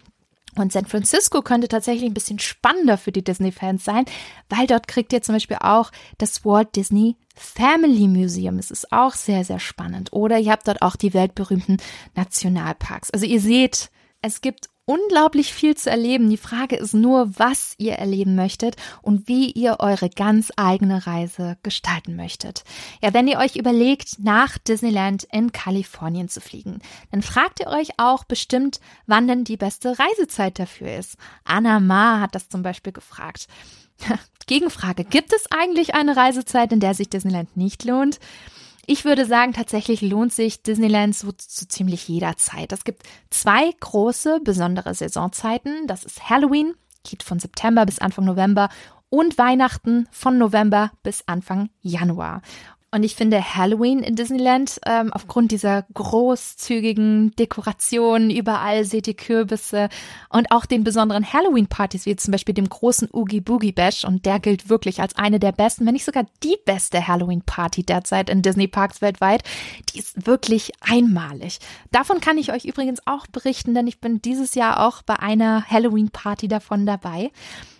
[0.56, 4.04] Und San Francisco könnte tatsächlich ein bisschen spannender für die Disney-Fans sein,
[4.48, 8.58] weil dort kriegt ihr zum Beispiel auch das Walt Disney Family Museum.
[8.58, 10.12] Es ist auch sehr, sehr spannend.
[10.12, 11.78] Oder ihr habt dort auch die weltberühmten
[12.14, 13.10] Nationalparks.
[13.10, 13.90] Also ihr seht,
[14.22, 16.28] es gibt unglaublich viel zu erleben.
[16.28, 21.56] Die Frage ist nur, was ihr erleben möchtet und wie ihr eure ganz eigene Reise
[21.62, 22.64] gestalten möchtet.
[23.02, 26.80] Ja, wenn ihr euch überlegt, nach Disneyland in Kalifornien zu fliegen,
[27.10, 31.16] dann fragt ihr euch auch bestimmt, wann denn die beste Reisezeit dafür ist.
[31.44, 33.46] Anna Ma hat das zum Beispiel gefragt.
[34.46, 38.18] Gegenfrage, gibt es eigentlich eine Reisezeit, in der sich Disneyland nicht lohnt?
[38.86, 42.72] Ich würde sagen, tatsächlich lohnt sich Disneyland so zu ziemlich jeder Zeit.
[42.72, 45.86] Es gibt zwei große, besondere Saisonzeiten.
[45.86, 48.68] Das ist Halloween, geht von September bis Anfang November
[49.08, 52.42] und Weihnachten von November bis Anfang Januar.
[52.94, 59.88] Und ich finde Halloween in Disneyland, ähm, aufgrund dieser großzügigen Dekorationen, überall seht ihr Kürbisse
[60.28, 64.04] und auch den besonderen Halloween-Partys, wie zum Beispiel dem großen Oogie Boogie Bash.
[64.04, 68.30] Und der gilt wirklich als eine der besten, wenn nicht sogar die beste Halloween-Party derzeit
[68.30, 69.42] in Disney Parks weltweit.
[69.92, 71.58] Die ist wirklich einmalig.
[71.90, 75.64] Davon kann ich euch übrigens auch berichten, denn ich bin dieses Jahr auch bei einer
[75.68, 77.32] Halloween-Party davon dabei.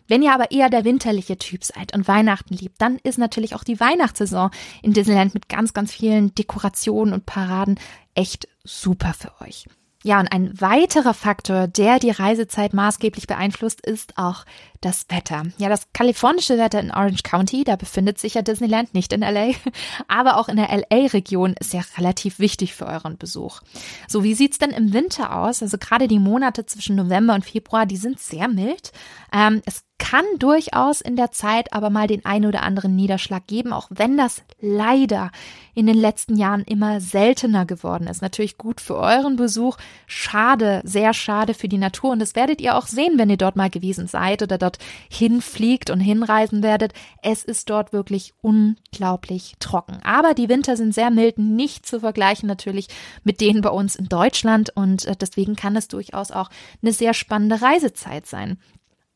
[0.06, 3.64] Wenn ihr aber eher der winterliche Typ seid und Weihnachten liebt, dann ist natürlich auch
[3.64, 4.50] die Weihnachtssaison
[4.82, 7.78] in Disneyland mit ganz, ganz vielen Dekorationen und Paraden
[8.14, 9.66] echt super für euch.
[10.06, 14.44] Ja, und ein weiterer Faktor, der die Reisezeit maßgeblich beeinflusst, ist auch
[14.84, 15.44] das Wetter.
[15.58, 19.52] Ja, das kalifornische Wetter in Orange County, da befindet sich ja Disneyland, nicht in LA,
[20.08, 23.60] aber auch in der LA-Region ist ja relativ wichtig für euren Besuch.
[24.08, 25.62] So, wie sieht's denn im Winter aus?
[25.62, 28.92] Also gerade die Monate zwischen November und Februar, die sind sehr mild.
[29.32, 33.72] Ähm, es kann durchaus in der Zeit aber mal den ein oder anderen Niederschlag geben,
[33.72, 35.30] auch wenn das leider
[35.74, 38.20] in den letzten Jahren immer seltener geworden ist.
[38.20, 39.76] Natürlich gut für euren Besuch,
[40.06, 43.56] schade, sehr schade für die Natur und das werdet ihr auch sehen, wenn ihr dort
[43.56, 44.73] mal gewesen seid oder dort
[45.10, 46.92] hinfliegt und hinreisen werdet.
[47.22, 49.98] Es ist dort wirklich unglaublich trocken.
[50.04, 52.88] Aber die Winter sind sehr mild, nicht zu vergleichen natürlich
[53.22, 56.50] mit denen bei uns in Deutschland und äh, deswegen kann es durchaus auch
[56.82, 58.58] eine sehr spannende Reisezeit sein.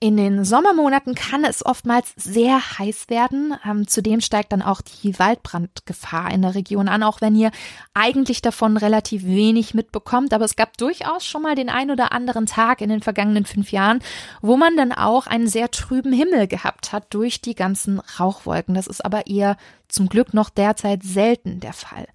[0.01, 3.57] In den Sommermonaten kann es oftmals sehr heiß werden.
[3.69, 7.51] Ähm, zudem steigt dann auch die Waldbrandgefahr in der Region an, auch wenn ihr
[7.95, 10.33] eigentlich davon relativ wenig mitbekommt.
[10.33, 13.73] Aber es gab durchaus schon mal den ein oder anderen Tag in den vergangenen fünf
[13.73, 13.99] Jahren,
[14.41, 18.77] wo man dann auch einen sehr trüben Himmel gehabt hat durch die ganzen Rauchwolken.
[18.77, 19.57] Das ist aber eher
[19.89, 22.07] zum Glück noch derzeit selten der Fall.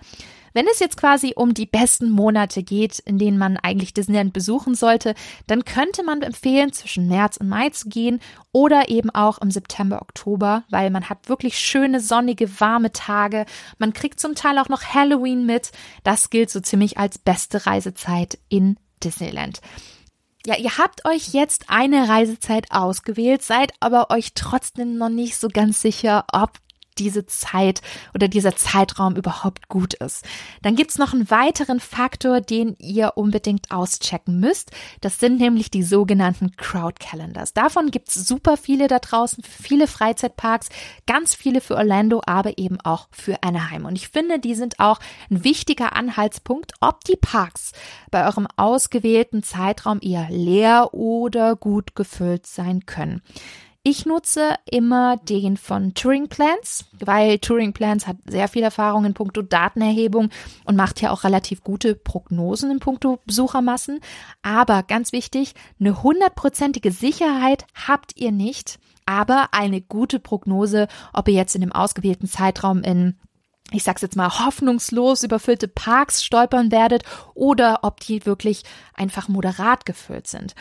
[0.53, 4.75] Wenn es jetzt quasi um die besten Monate geht, in denen man eigentlich Disneyland besuchen
[4.75, 5.15] sollte,
[5.47, 8.19] dann könnte man empfehlen, zwischen März und Mai zu gehen
[8.51, 13.45] oder eben auch im September, Oktober, weil man hat wirklich schöne, sonnige, warme Tage.
[13.79, 15.71] Man kriegt zum Teil auch noch Halloween mit.
[16.03, 19.59] Das gilt so ziemlich als beste Reisezeit in Disneyland.
[20.45, 25.47] Ja, ihr habt euch jetzt eine Reisezeit ausgewählt, seid aber euch trotzdem noch nicht so
[25.47, 26.51] ganz sicher, ob
[26.95, 27.81] diese Zeit
[28.13, 30.25] oder dieser Zeitraum überhaupt gut ist.
[30.61, 34.71] Dann gibt's noch einen weiteren Faktor, den ihr unbedingt auschecken müsst.
[35.01, 37.53] Das sind nämlich die sogenannten Crowd Calendars.
[37.53, 40.69] Davon gibt's super viele da draußen, viele Freizeitparks,
[41.05, 43.85] ganz viele für Orlando, aber eben auch für Anaheim.
[43.85, 47.71] Und ich finde, die sind auch ein wichtiger Anhaltspunkt, ob die Parks
[48.11, 53.21] bei eurem ausgewählten Zeitraum eher leer oder gut gefüllt sein können.
[53.85, 59.13] Ich nutze immer den von Turing Plans, weil Turing Plans hat sehr viel Erfahrung in
[59.13, 60.29] puncto Datenerhebung
[60.63, 63.99] und macht ja auch relativ gute Prognosen in puncto Besuchermassen.
[64.41, 71.33] Aber ganz wichtig, eine hundertprozentige Sicherheit habt ihr nicht, aber eine gute Prognose, ob ihr
[71.33, 73.17] jetzt in dem ausgewählten Zeitraum in
[73.71, 77.03] ich sag's jetzt mal, hoffnungslos überfüllte Parks stolpern werdet
[77.33, 78.63] oder ob die wirklich
[78.93, 80.53] einfach moderat gefüllt sind.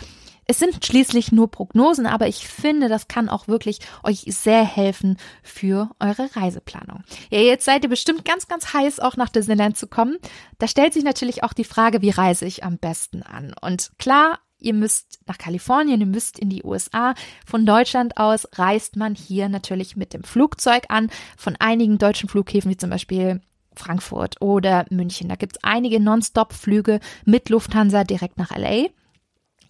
[0.52, 5.16] Es sind schließlich nur Prognosen, aber ich finde, das kann auch wirklich euch sehr helfen
[5.42, 7.04] für eure Reiseplanung.
[7.30, 10.18] Ja, jetzt seid ihr bestimmt ganz, ganz heiß, auch nach Disneyland zu kommen.
[10.58, 13.54] Da stellt sich natürlich auch die Frage, wie reise ich am besten an?
[13.62, 17.14] Und klar, ihr müsst nach Kalifornien, ihr müsst in die USA.
[17.46, 21.08] Von Deutschland aus reist man hier natürlich mit dem Flugzeug an.
[21.38, 23.40] Von einigen deutschen Flughäfen, wie zum Beispiel
[23.74, 25.30] Frankfurt oder München.
[25.30, 28.88] Da gibt es einige Non-Stop-Flüge mit Lufthansa direkt nach LA.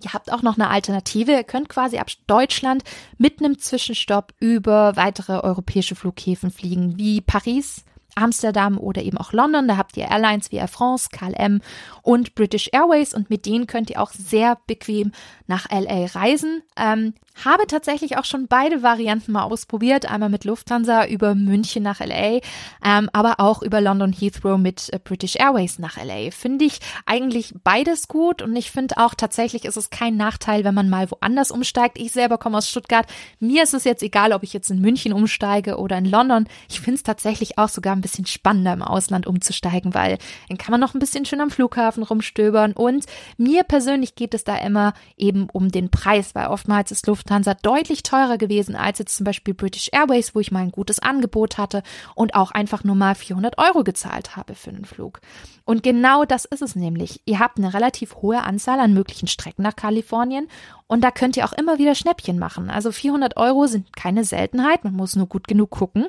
[0.02, 1.32] Ihr habt auch noch eine Alternative.
[1.32, 2.82] Ihr könnt quasi ab Deutschland
[3.18, 7.84] mit einem Zwischenstopp über weitere europäische Flughäfen fliegen, wie Paris,
[8.14, 9.68] Amsterdam oder eben auch London.
[9.68, 11.60] Da habt ihr Airlines wie Air France, KLM
[12.02, 15.12] und British Airways und mit denen könnt ihr auch sehr bequem
[15.46, 16.62] nach LA reisen.
[16.76, 20.10] Ähm, habe tatsächlich auch schon beide Varianten mal ausprobiert.
[20.10, 22.40] Einmal mit Lufthansa über München nach LA,
[22.84, 26.30] ähm, aber auch über London Heathrow mit äh, British Airways nach LA.
[26.30, 30.74] Finde ich eigentlich beides gut und ich finde auch tatsächlich ist es kein Nachteil, wenn
[30.74, 31.98] man mal woanders umsteigt.
[31.98, 33.06] Ich selber komme aus Stuttgart.
[33.40, 36.46] Mir ist es jetzt egal, ob ich jetzt in München umsteige oder in London.
[36.68, 40.72] Ich finde es tatsächlich auch sogar ein bisschen spannender im Ausland umzusteigen, weil dann kann
[40.72, 43.06] man noch ein bisschen schön am Flughafen rumstöbern und
[43.38, 48.02] mir persönlich geht es da immer eben um den Preis, weil oftmals ist Lufthansa deutlich
[48.02, 51.82] teurer gewesen als jetzt zum Beispiel British Airways, wo ich mal ein gutes Angebot hatte
[52.14, 55.20] und auch einfach nur mal 400 Euro gezahlt habe für einen Flug.
[55.64, 57.20] Und genau das ist es nämlich.
[57.24, 60.48] Ihr habt eine relativ hohe Anzahl an möglichen Strecken nach Kalifornien
[60.86, 62.68] und da könnt ihr auch immer wieder Schnäppchen machen.
[62.68, 66.08] Also 400 Euro sind keine Seltenheit, man muss nur gut genug gucken.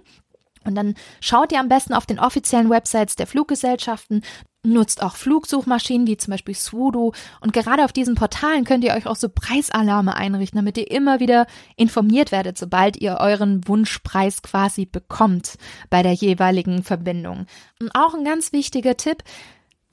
[0.68, 4.22] Und dann schaut ihr am besten auf den offiziellen Websites der Fluggesellschaften,
[4.66, 7.11] nutzt auch Flugsuchmaschinen wie zum Beispiel Swoodoo
[7.41, 11.20] und gerade auf diesen Portalen könnt ihr euch auch so Preisalarme einrichten, damit ihr immer
[11.20, 15.57] wieder informiert werdet, sobald ihr euren Wunschpreis quasi bekommt
[15.89, 17.45] bei der jeweiligen Verbindung.
[17.82, 19.24] Und auch ein ganz wichtiger Tipp,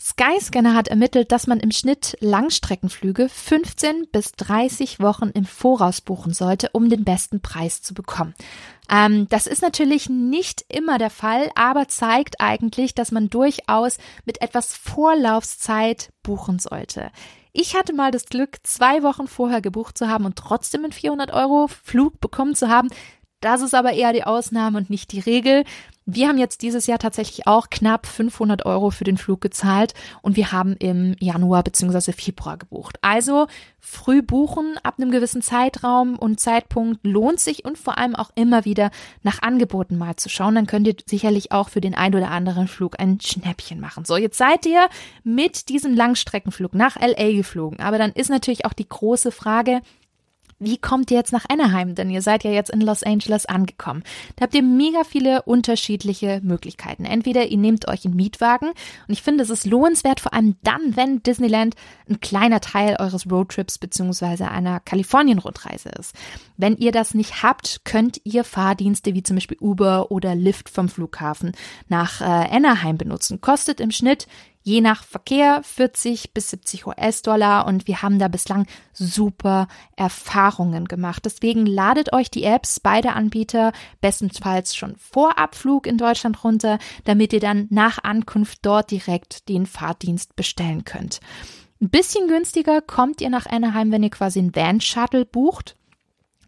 [0.01, 6.33] Skyscanner hat ermittelt, dass man im Schnitt Langstreckenflüge 15 bis 30 Wochen im Voraus buchen
[6.33, 8.35] sollte, um den besten Preis zu bekommen.
[8.91, 14.41] Ähm, das ist natürlich nicht immer der Fall, aber zeigt eigentlich, dass man durchaus mit
[14.41, 17.11] etwas Vorlaufzeit buchen sollte.
[17.53, 21.33] Ich hatte mal das Glück, zwei Wochen vorher gebucht zu haben und trotzdem einen 400
[21.33, 22.89] Euro Flug bekommen zu haben.
[23.41, 25.65] Das ist aber eher die Ausnahme und nicht die Regel.
[26.13, 30.35] Wir haben jetzt dieses Jahr tatsächlich auch knapp 500 Euro für den Flug gezahlt und
[30.35, 32.11] wir haben im Januar bzw.
[32.11, 32.99] Februar gebucht.
[33.01, 33.47] Also
[33.79, 38.65] früh buchen ab einem gewissen Zeitraum und Zeitpunkt lohnt sich und vor allem auch immer
[38.65, 38.91] wieder
[39.23, 40.57] nach Angeboten mal zu schauen.
[40.57, 44.05] Dann könnt ihr sicherlich auch für den ein oder anderen Flug ein Schnäppchen machen.
[44.05, 44.89] So, jetzt seid ihr
[45.23, 47.79] mit diesem Langstreckenflug nach LA geflogen.
[47.79, 49.81] Aber dann ist natürlich auch die große Frage,
[50.61, 51.95] wie kommt ihr jetzt nach Anaheim?
[51.95, 54.05] Denn ihr seid ja jetzt in Los Angeles angekommen.
[54.37, 57.05] Da habt ihr mega viele unterschiedliche Möglichkeiten.
[57.05, 60.97] Entweder ihr nehmt euch einen Mietwagen und ich finde, es ist lohnenswert, vor allem dann,
[60.97, 61.75] wenn Disneyland
[62.09, 66.15] ein kleiner Teil eures Roadtrips beziehungsweise einer Kalifornien-Rundreise ist.
[66.59, 70.89] Wenn ihr das nicht habt, könnt ihr Fahrdienste wie zum Beispiel Uber oder Lyft vom
[70.91, 71.53] Flughafen
[71.89, 73.41] nach äh, Anaheim benutzen.
[73.41, 74.27] Kostet im Schnitt
[74.63, 81.25] je nach Verkehr 40 bis 70 US-Dollar und wir haben da bislang super Erfahrungen gemacht.
[81.25, 87.33] Deswegen ladet euch die Apps beider Anbieter bestenfalls schon vor Abflug in Deutschland runter, damit
[87.33, 91.21] ihr dann nach Ankunft dort direkt den Fahrdienst bestellen könnt.
[91.81, 95.77] Ein bisschen günstiger kommt ihr nach Anaheim, wenn ihr quasi einen Van-Shuttle bucht.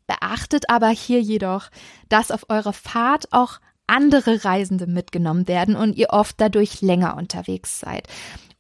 [0.07, 1.71] Beachtet aber hier jedoch,
[2.11, 7.81] dass auf eurer Fahrt auch andere Reisende mitgenommen werden und ihr oft dadurch länger unterwegs
[7.81, 8.09] seid.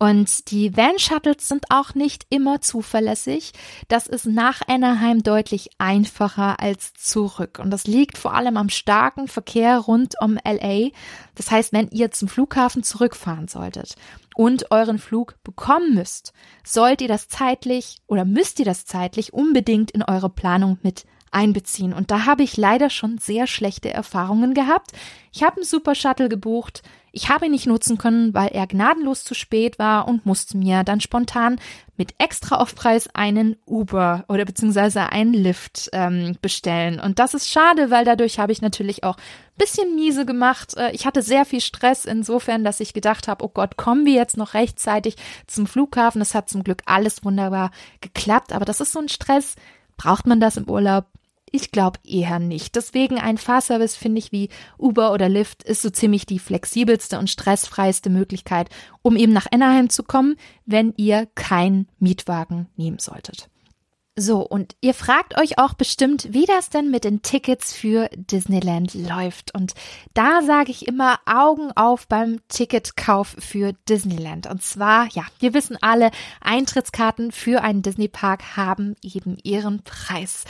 [0.03, 3.53] Und die Van-Shuttles sind auch nicht immer zuverlässig.
[3.87, 7.61] Das ist nach Anaheim deutlich einfacher als zurück.
[7.63, 10.89] Und das liegt vor allem am starken Verkehr rund um LA.
[11.37, 13.95] Das heißt, wenn ihr zum Flughafen zurückfahren solltet
[14.35, 16.33] und euren Flug bekommen müsst,
[16.65, 21.93] sollt ihr das zeitlich oder müsst ihr das zeitlich unbedingt in eure Planung mit einbeziehen.
[21.93, 24.93] Und da habe ich leider schon sehr schlechte Erfahrungen gehabt.
[25.33, 26.83] Ich habe einen Super Shuttle gebucht.
[27.15, 30.83] Ich habe ihn nicht nutzen können, weil er gnadenlos zu spät war und musste mir
[30.83, 31.61] dann spontan
[31.99, 36.99] mit extra Aufpreis einen Uber oder beziehungsweise einen Lift ähm, bestellen.
[36.99, 40.75] Und das ist schade, weil dadurch habe ich natürlich auch ein bisschen miese gemacht.
[40.79, 44.15] Äh, ich hatte sehr viel Stress insofern, dass ich gedacht habe, oh Gott, kommen wir
[44.15, 45.17] jetzt noch rechtzeitig
[45.47, 46.19] zum Flughafen.
[46.19, 48.55] Das hat zum Glück alles wunderbar geklappt.
[48.55, 49.57] Aber das ist so ein Stress.
[49.99, 51.05] Braucht man das im Urlaub?
[51.53, 52.75] Ich glaube eher nicht.
[52.77, 54.49] Deswegen ein Fahrservice finde ich wie
[54.79, 58.71] Uber oder Lyft ist so ziemlich die flexibelste und stressfreiste Möglichkeit,
[59.03, 63.51] um eben nach Anaheim zu kommen, wenn ihr keinen Mietwagen nehmen solltet.
[64.15, 68.93] So, und ihr fragt euch auch bestimmt, wie das denn mit den Tickets für Disneyland
[68.93, 69.55] läuft.
[69.55, 69.73] Und
[70.13, 74.47] da sage ich immer Augen auf beim Ticketkauf für Disneyland.
[74.47, 76.11] Und zwar, ja, wir wissen alle,
[76.43, 80.45] Eintrittskarten für einen Disneypark haben eben ihren Preis.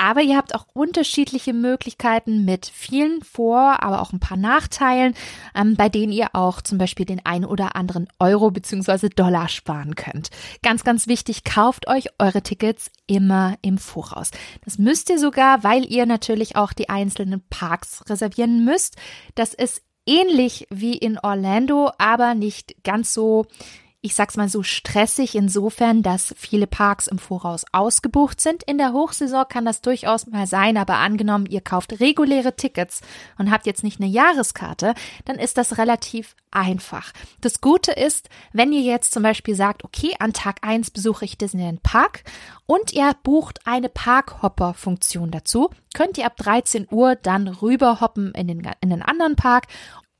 [0.00, 5.14] Aber ihr habt auch unterschiedliche Möglichkeiten mit vielen Vor-, aber auch ein paar Nachteilen,
[5.54, 9.10] ähm, bei denen ihr auch zum Beispiel den ein oder anderen Euro bzw.
[9.10, 10.30] Dollar sparen könnt.
[10.62, 14.30] Ganz, ganz wichtig, kauft euch eure Tickets immer im Voraus.
[14.64, 18.96] Das müsst ihr sogar, weil ihr natürlich auch die einzelnen Parks reservieren müsst.
[19.34, 23.44] Das ist ähnlich wie in Orlando, aber nicht ganz so
[24.02, 28.62] ich sag's mal so, stressig insofern, dass viele Parks im Voraus ausgebucht sind.
[28.62, 33.02] In der Hochsaison kann das durchaus mal sein, aber angenommen, ihr kauft reguläre Tickets
[33.36, 34.94] und habt jetzt nicht eine Jahreskarte,
[35.26, 37.12] dann ist das relativ einfach.
[37.42, 41.36] Das Gute ist, wenn ihr jetzt zum Beispiel sagt, okay, an Tag eins besuche ich
[41.36, 42.24] Disneyland Park
[42.66, 48.68] und ihr bucht eine Parkhopper-Funktion dazu, könnt ihr ab 13 Uhr dann rüberhoppen in den,
[48.80, 49.66] in den anderen Park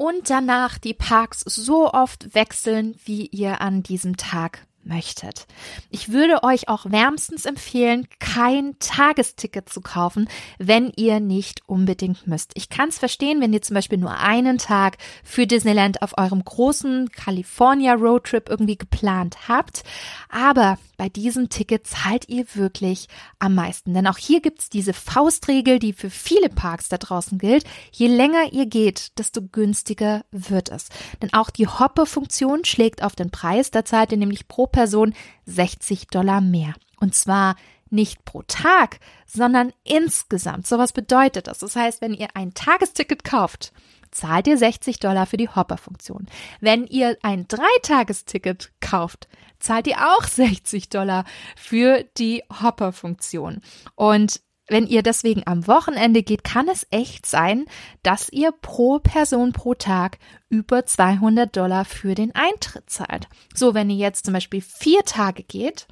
[0.01, 5.46] und danach die Parks so oft wechseln, wie ihr an diesem Tag möchtet.
[5.90, 10.28] Ich würde euch auch wärmstens empfehlen, kein Tagesticket zu kaufen,
[10.58, 12.52] wenn ihr nicht unbedingt müsst.
[12.54, 16.44] Ich kann es verstehen, wenn ihr zum Beispiel nur einen Tag für Disneyland auf eurem
[16.44, 19.82] großen California Roadtrip irgendwie geplant habt,
[20.28, 23.08] aber bei diesem Ticket zahlt ihr wirklich
[23.38, 23.94] am meisten.
[23.94, 27.64] Denn auch hier gibt's diese Faustregel, die für viele Parks da draußen gilt.
[27.90, 30.90] Je länger ihr geht, desto günstiger wird es.
[31.22, 33.70] Denn auch die Hopper-Funktion schlägt auf den Preis.
[33.70, 35.14] Da zahlt ihr nämlich pro Person
[35.46, 36.74] 60 Dollar mehr.
[37.00, 37.56] Und zwar
[37.90, 40.66] nicht pro Tag, sondern insgesamt.
[40.66, 41.58] So was bedeutet das.
[41.58, 43.72] Das heißt, wenn ihr ein Tagesticket kauft,
[44.10, 46.26] zahlt ihr 60 Dollar für die Hopper-Funktion.
[46.60, 51.24] Wenn ihr ein Dreitagesticket kauft, zahlt ihr auch 60 Dollar
[51.56, 53.60] für die Hopper-Funktion.
[53.94, 54.40] Und
[54.70, 57.66] wenn ihr deswegen am Wochenende geht, kann es echt sein,
[58.02, 60.18] dass ihr pro Person pro Tag
[60.48, 63.28] über 200 Dollar für den Eintritt zahlt.
[63.52, 65.86] So, wenn ihr jetzt zum Beispiel vier Tage geht,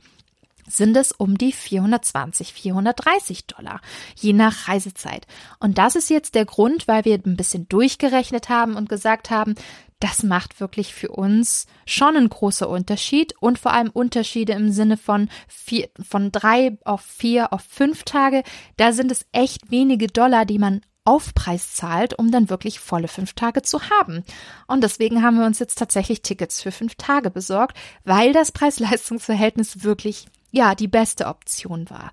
[0.68, 3.80] sind es um die 420, 430 Dollar,
[4.14, 5.26] je nach Reisezeit.
[5.58, 9.54] Und das ist jetzt der Grund, weil wir ein bisschen durchgerechnet haben und gesagt haben,
[10.00, 14.96] das macht wirklich für uns schon einen großen Unterschied und vor allem Unterschiede im Sinne
[14.96, 18.42] von vier, von drei auf vier auf fünf Tage.
[18.76, 23.32] Da sind es echt wenige Dollar, die man Aufpreis zahlt, um dann wirklich volle fünf
[23.32, 24.24] Tage zu haben.
[24.66, 29.82] Und deswegen haben wir uns jetzt tatsächlich Tickets für fünf Tage besorgt, weil das Preis-Leistungs-Verhältnis
[29.84, 32.10] wirklich ja, die beste Option war.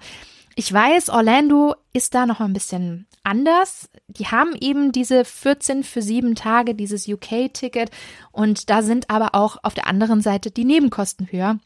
[0.58, 3.89] Ich weiß, Orlando ist da noch ein bisschen anders.
[4.08, 7.91] Die haben eben diese 14 für sieben Tage, dieses UK-Ticket
[8.32, 11.60] und da sind aber auch auf der anderen Seite die Nebenkosten höher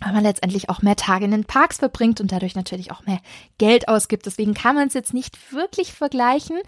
[0.00, 3.20] weil man letztendlich auch mehr Tage in den Parks verbringt und dadurch natürlich auch mehr
[3.58, 4.26] Geld ausgibt.
[4.26, 6.58] Deswegen kann man es jetzt nicht wirklich vergleichen,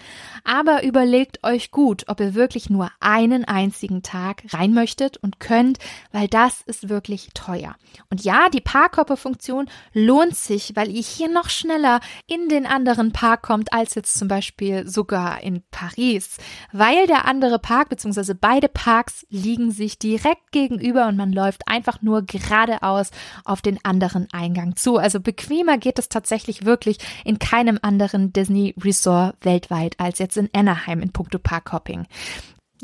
[0.44, 5.78] aber überlegt euch gut, ob ihr wirklich nur einen einzigen Tag rein möchtet und könnt,
[6.12, 7.74] weil das ist wirklich teuer.
[8.10, 13.42] Und ja, die Parkhopper-Funktion lohnt sich, weil ihr hier noch schneller in den anderen Park
[13.42, 16.36] kommt als jetzt zum Beispiel sogar in Paris,
[16.72, 18.34] weil der andere Park bzw.
[18.38, 23.10] beide Parks liegen sich direkt gegenüber und man läuft einfach nur geradeaus
[23.44, 24.96] auf den anderen Eingang zu.
[24.96, 30.48] Also bequemer geht es tatsächlich wirklich in keinem anderen Disney Resort weltweit als jetzt in
[30.52, 32.06] Anaheim in puncto Parkhopping.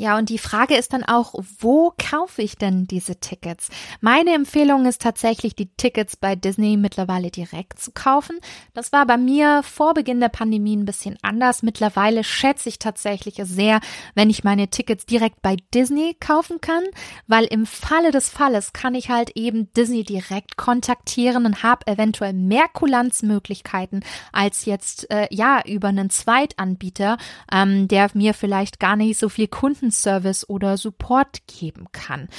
[0.01, 3.67] Ja, und die Frage ist dann auch, wo kaufe ich denn diese Tickets?
[3.99, 8.37] Meine Empfehlung ist tatsächlich, die Tickets bei Disney mittlerweile direkt zu kaufen.
[8.73, 11.63] Das war bei mir vor Beginn der Pandemie ein bisschen anders.
[11.63, 13.81] Mittlerweile schätze ich tatsächlich sehr,
[14.15, 16.83] wenn ich meine Tickets direkt bei Disney kaufen kann,
[17.27, 22.31] weil im Falle des Falles kann ich halt eben Disney direkt kontaktieren und habe eventuell
[22.31, 27.17] mehr Kulanzmöglichkeiten als jetzt äh, ja über einen Zweitanbieter,
[27.51, 32.29] ähm, der mir vielleicht gar nicht so viel Kunden Kundenservice oder Support geben kann.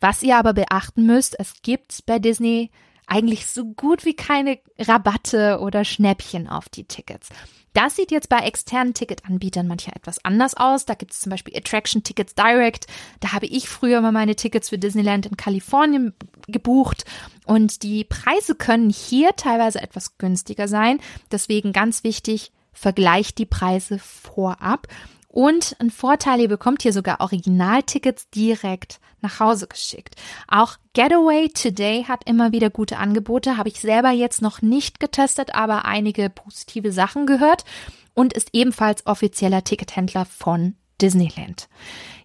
[0.00, 2.70] Was ihr aber beachten müsst, es gibt bei Disney
[3.06, 7.28] eigentlich so gut wie keine Rabatte oder Schnäppchen auf die Tickets.
[7.72, 10.84] Das sieht jetzt bei externen Ticketanbietern manchmal etwas anders aus.
[10.84, 12.86] Da gibt es zum Beispiel Attraction Tickets Direct.
[13.20, 16.14] Da habe ich früher mal meine Tickets für Disneyland in Kalifornien
[16.46, 17.04] gebucht.
[17.46, 21.00] Und die Preise können hier teilweise etwas günstiger sein.
[21.30, 24.86] Deswegen ganz wichtig, vergleicht die Preise vorab.
[25.32, 30.14] Und ein Vorteil, ihr bekommt hier sogar Originaltickets direkt nach Hause geschickt.
[30.46, 35.54] Auch Getaway Today hat immer wieder gute Angebote, habe ich selber jetzt noch nicht getestet,
[35.54, 37.64] aber einige positive Sachen gehört
[38.12, 41.68] und ist ebenfalls offizieller Tickethändler von Disneyland.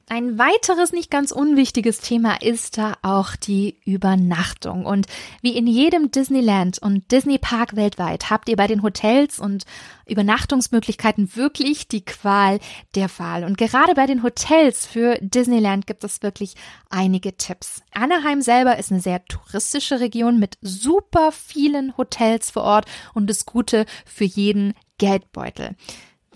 [0.10, 4.86] Ein weiteres nicht ganz unwichtiges Thema ist da auch die Übernachtung.
[4.86, 5.06] Und
[5.42, 9.66] wie in jedem Disneyland und Disney Park weltweit habt ihr bei den Hotels und
[10.06, 12.60] Übernachtungsmöglichkeiten wirklich die Qual
[12.96, 13.44] der Wahl.
[13.44, 16.56] Und gerade bei den Hotels für Disneyland gibt es wirklich
[16.90, 17.82] einige Tipps.
[17.92, 23.46] Anaheim selber ist eine sehr touristische Region mit super vielen Hotels vor Ort und das
[23.46, 25.76] Gute für jeden Geldbeutel.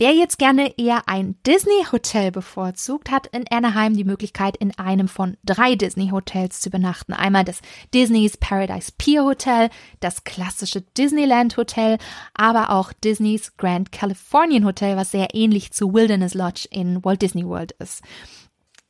[0.01, 5.37] Wer jetzt gerne eher ein Disney-Hotel bevorzugt, hat in Anaheim die Möglichkeit, in einem von
[5.45, 7.13] drei Disney-Hotels zu übernachten.
[7.13, 7.61] Einmal das
[7.93, 11.99] Disney's Paradise Pier Hotel, das klassische Disneyland Hotel,
[12.33, 17.45] aber auch Disney's Grand Californian Hotel, was sehr ähnlich zu Wilderness Lodge in Walt Disney
[17.45, 18.01] World ist.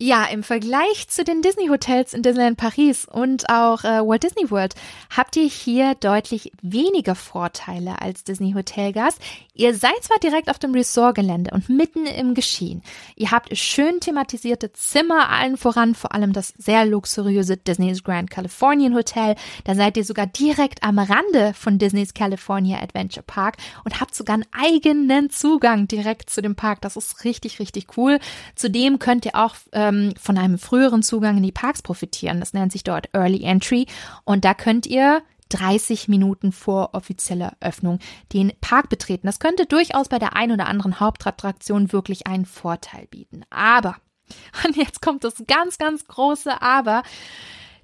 [0.04, 4.50] Ja, im Vergleich zu den Disney Hotels in Disneyland Paris und auch äh, Walt Disney
[4.50, 4.74] World
[5.16, 9.20] habt ihr hier deutlich weniger Vorteile als Disney Hotelgast.
[9.54, 12.82] Ihr seid zwar direkt auf dem Resortgelände und mitten im Geschehen.
[13.16, 18.96] Ihr habt schön thematisierte Zimmer, allen voran vor allem das sehr luxuriöse Disney's Grand Californian
[18.96, 19.36] Hotel.
[19.66, 24.34] Da seid ihr sogar direkt am Rande von Disney's California Adventure Park und habt sogar
[24.34, 26.82] einen eigenen Zugang direkt zu dem Park.
[26.82, 28.18] Das ist richtig, richtig cool.
[28.56, 32.40] Zudem könnt ihr auch äh, ähm, von einem früheren Zugang in die Parks profitieren.
[32.40, 33.86] Das nennt sich dort Early Entry
[34.24, 38.00] und da könnt ihr 30 Minuten vor offizieller Öffnung
[38.34, 39.28] den Park betreten.
[39.28, 43.44] Das könnte durchaus bei der ein oder anderen Hauptattraktion wirklich einen Vorteil bieten.
[43.50, 43.98] Aber,
[44.66, 47.04] und jetzt kommt das ganz, ganz große Aber,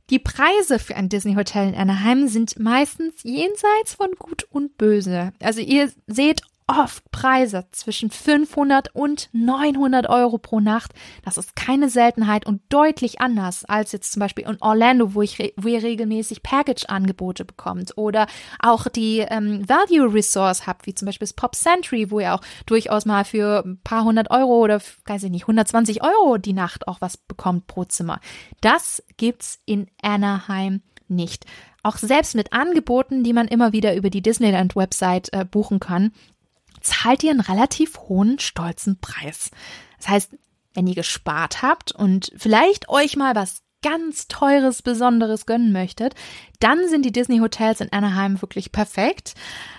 [0.10, 5.34] die Preise für ein Disney-Hotel in Anaheim sind meistens jenseits von Gut und Böse.
[5.42, 10.92] Also ihr seht oft Preise zwischen 500 und 900 Euro pro Nacht.
[11.24, 15.54] Das ist keine Seltenheit und deutlich anders als jetzt zum Beispiel in Orlando, wo, ich,
[15.56, 18.28] wo ihr regelmäßig Package-Angebote bekommt oder
[18.60, 22.42] auch die ähm, Value Resource habt, wie zum Beispiel das Pop Century, wo ihr auch
[22.66, 26.88] durchaus mal für ein paar hundert Euro oder, weiß ich nicht, 120 Euro die Nacht
[26.88, 28.20] auch was bekommt pro Zimmer.
[28.60, 31.46] Das gibt's in Anaheim nicht.
[31.84, 36.12] Auch selbst mit Angeboten, die man immer wieder über die Disneyland-Website äh, buchen kann,
[36.88, 39.52] zahlt ihr einen relativ hohen, stolzen Preis.
[39.98, 40.32] Das heißt,
[40.74, 46.16] wenn ihr gespart habt und vielleicht euch mal was ganz teures, besonderes gönnen möchtet,
[46.60, 49.34] dann sind die Disney Hotels in Anaheim wirklich perfekt.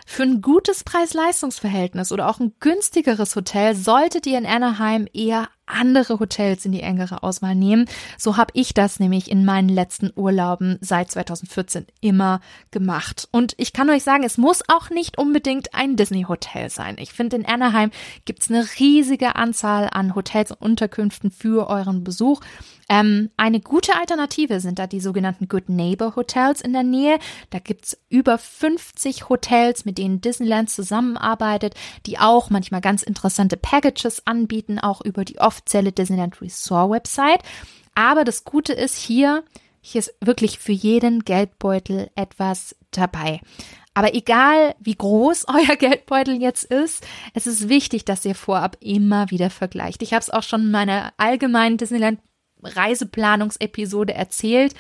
[0.07, 6.19] Für ein gutes Preis-Leistungs-Verhältnis oder auch ein günstigeres Hotel solltet ihr in Anaheim eher andere
[6.19, 7.85] Hotels in die engere Auswahl nehmen.
[8.17, 13.29] So habe ich das nämlich in meinen letzten Urlauben seit 2014 immer gemacht.
[13.33, 16.97] Und ich kann euch sagen, es muss auch nicht unbedingt ein Disney-Hotel sein.
[16.99, 17.91] Ich finde, in Anaheim
[18.25, 22.41] gibt es eine riesige Anzahl an Hotels und Unterkünften für euren Besuch.
[22.89, 27.19] Ähm, eine gute Alternative sind da die sogenannten Good Neighbor Hotels in der Nähe.
[27.51, 31.75] Da gibt's über 50 Hotels, mit denen Disneyland zusammenarbeitet,
[32.07, 37.41] die auch manchmal ganz interessante Packages anbieten, auch über die offizielle Disneyland Resort Website.
[37.95, 39.43] Aber das Gute ist hier,
[39.81, 43.41] hier ist wirklich für jeden Geldbeutel etwas dabei.
[43.95, 47.05] Aber egal, wie groß euer Geldbeutel jetzt ist,
[47.35, 50.03] es ist wichtig, dass ihr vorab immer wieder vergleicht.
[50.03, 52.21] Ich habe es auch schon in meiner allgemeinen Disneyland
[52.63, 54.75] Reiseplanungsepisode erzählt.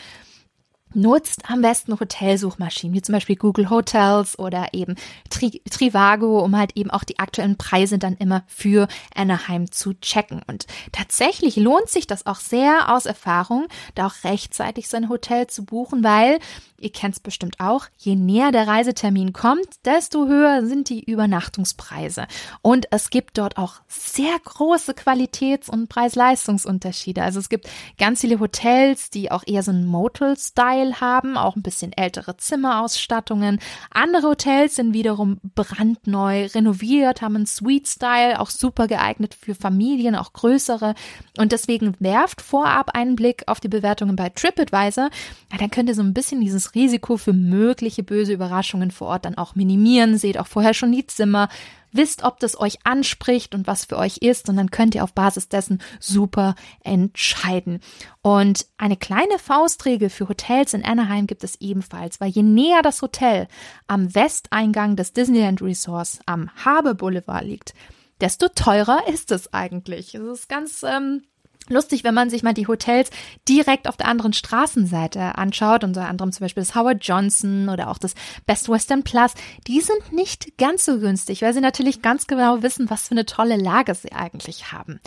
[0.95, 4.97] Nutzt am besten Hotelsuchmaschinen, wie zum Beispiel Google Hotels oder eben
[5.31, 10.43] Tri Trivago, um halt eben auch die aktuellen Preise dann immer für Anaheim zu checken.
[10.47, 15.65] Und tatsächlich lohnt sich das auch sehr aus Erfahrung, da auch rechtzeitig sein Hotel zu
[15.65, 16.39] buchen, weil
[16.81, 17.87] Ihr kennt es bestimmt auch.
[17.97, 22.27] Je näher der Reisetermin kommt, desto höher sind die Übernachtungspreise.
[22.63, 27.23] Und es gibt dort auch sehr große Qualitäts- und Preis-Leistungsunterschiede.
[27.23, 27.69] Also es gibt
[27.99, 33.59] ganz viele Hotels, die auch eher so einen Motel-Style haben, auch ein bisschen ältere Zimmerausstattungen.
[33.91, 40.33] Andere Hotels sind wiederum brandneu renoviert, haben einen Suite-Style, auch super geeignet für Familien, auch
[40.33, 40.95] größere.
[41.37, 45.11] Und deswegen werft vorab einen Blick auf die Bewertungen bei TripAdvisor.
[45.53, 49.25] Ja, dann könnt ihr so ein bisschen dieses Risiko für mögliche böse Überraschungen vor Ort
[49.25, 50.19] dann auch minimieren.
[50.19, 51.49] Seht auch vorher schon die Zimmer,
[51.93, 55.13] wisst, ob das euch anspricht und was für euch ist und dann könnt ihr auf
[55.13, 57.81] Basis dessen super entscheiden.
[58.23, 63.03] Und eine kleine Faustregel für Hotels in Anaheim gibt es ebenfalls, weil je näher das
[63.03, 63.49] Hotel
[63.87, 67.75] am Westeingang des Disneyland Resorts am Harbor Boulevard liegt,
[68.21, 70.15] desto teurer ist es eigentlich.
[70.15, 71.23] Es ist ganz ähm,
[71.69, 73.11] lustig, wenn man sich mal die Hotels
[73.49, 77.99] direkt auf der anderen Straßenseite anschaut, unter anderem zum Beispiel das Howard Johnson oder auch
[77.99, 78.15] das
[78.47, 79.33] Best Western Plus,
[79.67, 83.27] die sind nicht ganz so günstig, weil sie natürlich ganz genau wissen, was für eine
[83.27, 85.01] tolle Lage sie eigentlich haben.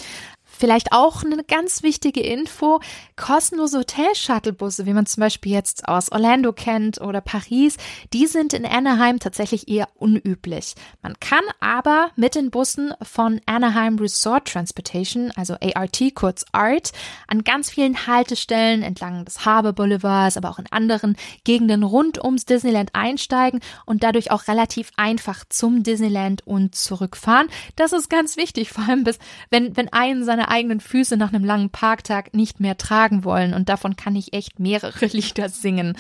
[0.62, 2.82] Vielleicht auch eine ganz wichtige Info,
[3.16, 7.78] kostenlose Hotel-Shuttle-Busse, wie man zum Beispiel jetzt aus Orlando kennt oder Paris,
[8.14, 10.76] die sind in Anaheim tatsächlich eher unüblich.
[11.02, 16.92] Man kann aber mit den Bussen von Anaheim Resort Transportation, also ART, kurz ART,
[17.26, 22.46] an ganz vielen Haltestellen entlang des Harbor Boulevards, aber auch in anderen Gegenden rund ums
[22.46, 27.50] Disneyland einsteigen und dadurch auch relativ einfach zum Disneyland und zurückfahren.
[27.78, 29.18] Das ist ganz wichtig, vor allem bis,
[29.50, 33.54] wenn, wenn einen seine eigenen Füße nach einem langen Parktag nicht mehr tragen wollen.
[33.54, 35.98] Und davon kann ich echt mehrere Lieder singen.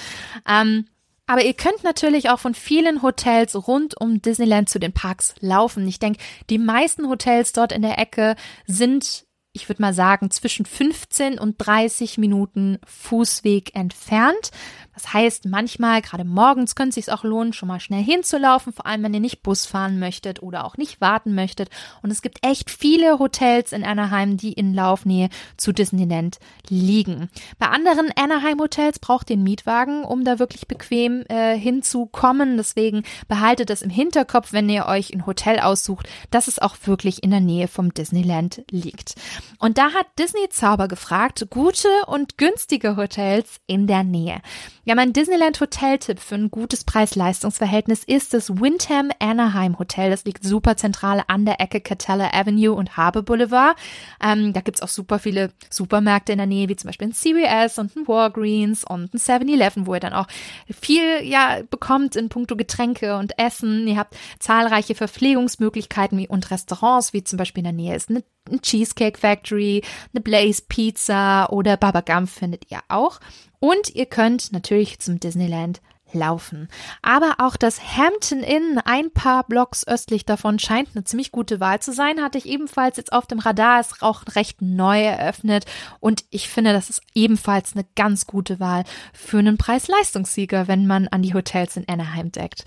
[0.47, 0.85] Ähm,
[1.25, 5.87] aber ihr könnt natürlich auch von vielen Hotels rund um Disneyland zu den Parks laufen.
[5.87, 8.35] Ich denke, die meisten Hotels dort in der Ecke
[8.67, 14.51] sind ich würde mal sagen, zwischen 15 und 30 Minuten Fußweg entfernt.
[14.93, 18.85] Das heißt, manchmal, gerade morgens, könnte es sich auch lohnen, schon mal schnell hinzulaufen, vor
[18.85, 21.69] allem wenn ihr nicht Bus fahren möchtet oder auch nicht warten möchtet.
[22.01, 26.39] Und es gibt echt viele Hotels in Anaheim, die in Laufnähe zu Disneyland
[26.69, 27.29] liegen.
[27.57, 32.57] Bei anderen Anaheim-Hotels braucht ihr einen Mietwagen, um da wirklich bequem äh, hinzukommen.
[32.57, 37.23] Deswegen behaltet das im Hinterkopf, wenn ihr euch ein Hotel aussucht, dass es auch wirklich
[37.23, 39.15] in der Nähe vom Disneyland liegt.
[39.59, 44.41] Und da hat Disney Zauber gefragt, gute und günstige Hotels in der Nähe.
[44.83, 50.09] Ja, mein Disneyland-Hotel-Tipp für ein gutes Preis-Leistungs-Verhältnis ist das Windham Anaheim Hotel.
[50.09, 53.77] Das liegt super zentral an der Ecke Catella Avenue und Harbor Boulevard.
[54.23, 57.77] Ähm, da gibt's auch super viele Supermärkte in der Nähe, wie zum Beispiel ein CVS
[57.77, 60.25] und ein Walgreens und ein 7-Eleven, wo ihr dann auch
[60.67, 63.87] viel ja bekommt in puncto Getränke und Essen.
[63.87, 68.23] Ihr habt zahlreiche Verpflegungsmöglichkeiten wie, und Restaurants, wie zum Beispiel in der Nähe ist eine
[68.49, 73.19] ein Cheesecake Factory, eine Blaze Pizza oder Baba Gump findet ihr auch.
[73.61, 75.81] Und ihr könnt natürlich zum Disneyland
[76.13, 76.67] laufen.
[77.01, 81.79] Aber auch das Hampton Inn, ein paar Blocks östlich davon, scheint eine ziemlich gute Wahl
[81.79, 82.21] zu sein.
[82.21, 85.65] Hatte ich ebenfalls jetzt auf dem Radar, ist auch recht neu eröffnet.
[85.99, 88.83] Und ich finde, das ist ebenfalls eine ganz gute Wahl
[89.13, 92.65] für einen Preis-Leistungssieger, wenn man an die Hotels in Anaheim deckt.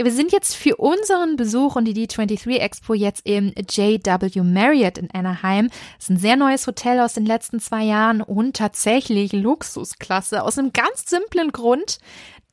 [0.00, 5.10] Wir sind jetzt für unseren Besuch und die D23 Expo jetzt im JW Marriott in
[5.10, 5.70] Anaheim.
[5.96, 10.56] Das ist ein sehr neues Hotel aus den letzten zwei Jahren und tatsächlich Luxusklasse aus
[10.56, 11.98] einem ganz simplen Grund,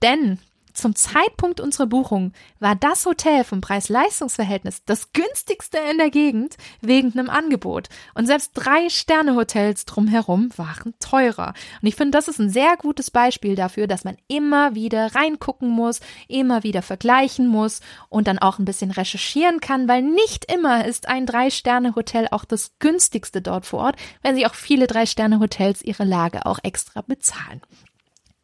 [0.02, 0.39] denn
[0.76, 7.13] zum Zeitpunkt unserer Buchung war das Hotel vom Preis-Leistungs-Verhältnis das günstigste in der Gegend wegen
[7.13, 7.89] einem Angebot.
[8.13, 11.53] Und selbst drei Sterne-Hotels drumherum waren teurer.
[11.82, 15.69] Und ich finde, das ist ein sehr gutes Beispiel dafür, dass man immer wieder reingucken
[15.69, 20.86] muss, immer wieder vergleichen muss und dann auch ein bisschen recherchieren kann, weil nicht immer
[20.86, 26.03] ist ein Drei-Sterne-Hotel auch das günstigste dort vor Ort, wenn sich auch viele Drei-Sterne-Hotels ihre
[26.03, 27.61] Lage auch extra bezahlen.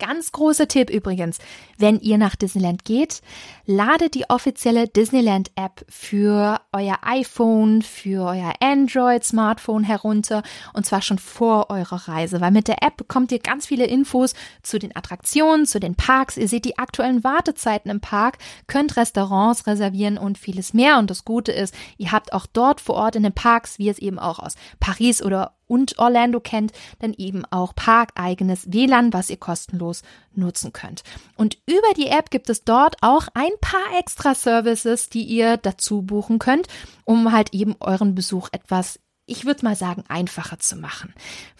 [0.01, 1.37] Ganz großer Tipp übrigens,
[1.77, 3.21] wenn ihr nach Disneyland geht,
[3.67, 10.41] ladet die offizielle Disneyland App für euer iPhone, für euer Android Smartphone herunter
[10.73, 14.33] und zwar schon vor eurer Reise, weil mit der App bekommt ihr ganz viele Infos
[14.63, 19.67] zu den Attraktionen, zu den Parks, ihr seht die aktuellen Wartezeiten im Park, könnt Restaurants
[19.67, 20.97] reservieren und vieles mehr.
[20.97, 23.99] Und das Gute ist, ihr habt auch dort vor Ort in den Parks, wie es
[23.99, 29.37] eben auch aus Paris oder und Orlando kennt, dann eben auch parkeigenes WLAN, was ihr
[29.37, 30.03] kostenlos
[30.33, 31.03] nutzen könnt.
[31.37, 36.01] Und über die App gibt es dort auch ein paar extra Services, die ihr dazu
[36.01, 36.67] buchen könnt,
[37.05, 38.99] um halt eben euren Besuch etwas
[39.31, 41.13] ich würde mal sagen, einfacher zu machen.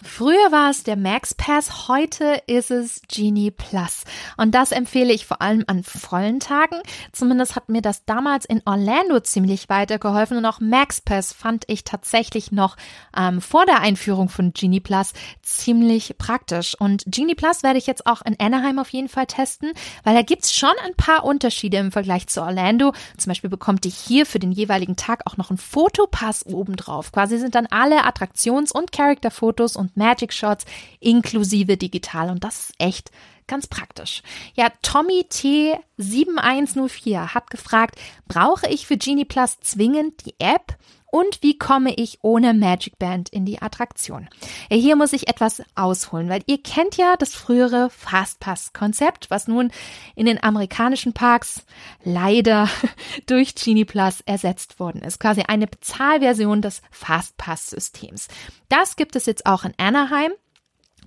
[0.03, 4.03] Früher war es der Max Pass, heute ist es Genie Plus.
[4.35, 6.75] Und das empfehle ich vor allem an vollen Tagen.
[7.13, 10.35] Zumindest hat mir das damals in Orlando ziemlich weitergeholfen.
[10.35, 12.75] Und auch Max Pass fand ich tatsächlich noch
[13.15, 16.75] ähm, vor der Einführung von Genie Plus ziemlich praktisch.
[16.77, 19.71] Und Genie Plus werde ich jetzt auch in Anaheim auf jeden Fall testen,
[20.03, 22.91] weil da gibt's schon ein paar Unterschiede im Vergleich zu Orlando.
[23.17, 27.13] Zum Beispiel bekommt ihr hier für den jeweiligen Tag auch noch einen Fotopass obendrauf.
[27.13, 30.65] Quasi sind da dann alle Attraktions- und Character-Fotos und Magic Shots
[30.99, 33.11] inklusive digital und das ist echt
[33.47, 34.21] ganz praktisch.
[34.55, 40.77] Ja, Tommy T7104 hat gefragt, brauche ich für Genie Plus zwingend die App
[41.11, 44.29] und wie komme ich ohne Magic Band in die Attraktion?
[44.69, 49.71] Ja, hier muss ich etwas ausholen, weil ihr kennt ja das frühere Fastpass-Konzept, was nun
[50.15, 51.65] in den amerikanischen Parks
[52.03, 52.69] leider
[53.27, 55.19] durch Genie Plus ersetzt worden ist.
[55.19, 58.29] Quasi eine Bezahlversion des Fastpass-Systems.
[58.69, 60.31] Das gibt es jetzt auch in Anaheim.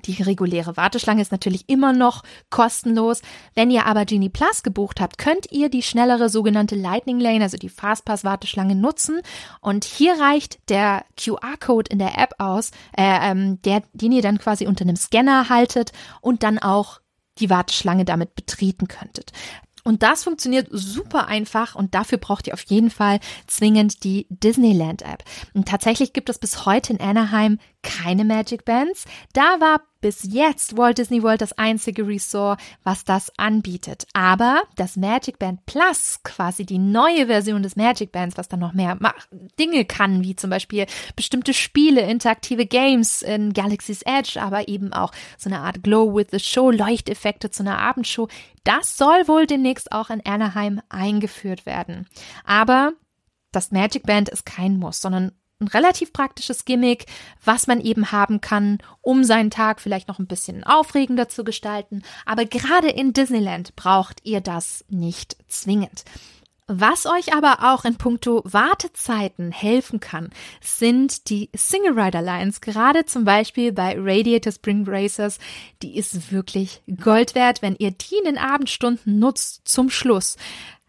[0.06, 3.22] Die reguläre Warteschlange ist natürlich immer noch kostenlos.
[3.54, 7.56] Wenn ihr aber Genie Plus gebucht habt, könnt ihr die schnellere sogenannte Lightning Lane, also
[7.56, 9.20] die Fastpass Warteschlange nutzen.
[9.60, 14.38] Und hier reicht der QR-Code in der App aus, äh, ähm, der, den ihr dann
[14.38, 17.00] quasi unter einem Scanner haltet und dann auch
[17.38, 19.32] die Warteschlange damit betreten könntet.
[19.86, 25.02] Und das funktioniert super einfach und dafür braucht ihr auf jeden Fall zwingend die Disneyland
[25.02, 25.24] App.
[25.52, 29.04] Und tatsächlich gibt es bis heute in Anaheim keine Magic Bands.
[29.32, 34.06] Da war bis jetzt Walt Disney World das einzige Resort, was das anbietet.
[34.12, 38.74] Aber das Magic Band Plus, quasi die neue Version des Magic Bands, was dann noch
[38.74, 38.98] mehr
[39.58, 45.12] Dinge kann, wie zum Beispiel bestimmte Spiele, interaktive Games in Galaxy's Edge, aber eben auch
[45.38, 48.28] so eine Art Glow with the Show, Leuchteffekte zu einer Abendshow.
[48.64, 52.06] Das soll wohl demnächst auch in Anaheim eingeführt werden.
[52.44, 52.92] Aber
[53.52, 57.06] das Magic Band ist kein Muss, sondern ein relativ praktisches Gimmick,
[57.44, 62.02] was man eben haben kann, um seinen Tag vielleicht noch ein bisschen aufregender zu gestalten.
[62.26, 66.04] Aber gerade in Disneyland braucht ihr das nicht zwingend.
[66.66, 70.30] Was euch aber auch in puncto Wartezeiten helfen kann,
[70.62, 72.62] sind die Single Rider Lines.
[72.62, 75.38] Gerade zum Beispiel bei Radiator Spring Racers.
[75.82, 80.36] Die ist wirklich Gold wert, wenn ihr die in den Abendstunden nutzt zum Schluss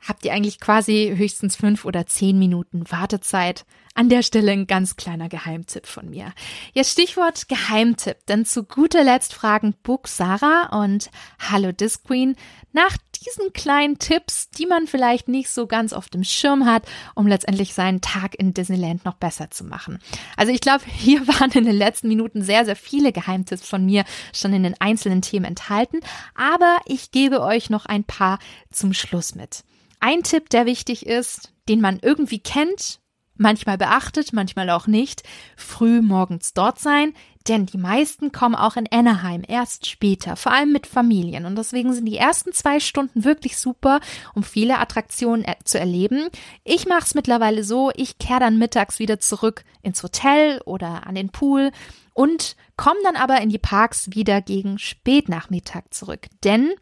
[0.07, 3.65] habt ihr eigentlich quasi höchstens fünf oder zehn Minuten Wartezeit.
[3.97, 6.33] An der Stelle ein ganz kleiner Geheimtipp von mir.
[6.73, 11.09] Ja, Stichwort Geheimtipp, denn zu guter Letzt fragen Book Sarah und
[11.39, 12.35] Hallo Disc Queen
[12.73, 16.83] nach diesen kleinen Tipps, die man vielleicht nicht so ganz auf dem Schirm hat,
[17.15, 19.99] um letztendlich seinen Tag in Disneyland noch besser zu machen.
[20.35, 24.03] Also ich glaube, hier waren in den letzten Minuten sehr, sehr viele Geheimtipps von mir
[24.33, 26.01] schon in den einzelnen Themen enthalten,
[26.35, 28.39] aber ich gebe euch noch ein paar
[28.73, 29.63] zum Schluss mit.
[30.01, 32.99] Ein Tipp, der wichtig ist, den man irgendwie kennt,
[33.37, 35.23] manchmal beachtet, manchmal auch nicht,
[35.55, 37.13] früh morgens dort sein,
[37.47, 41.45] denn die meisten kommen auch in Anaheim erst später, vor allem mit Familien.
[41.45, 43.99] Und deswegen sind die ersten zwei Stunden wirklich super,
[44.33, 46.29] um viele Attraktionen zu erleben.
[46.63, 51.13] Ich mache es mittlerweile so, ich kehre dann mittags wieder zurück ins Hotel oder an
[51.13, 51.71] den Pool
[52.13, 56.27] und komme dann aber in die Parks wieder gegen Spätnachmittag zurück.
[56.43, 56.73] Denn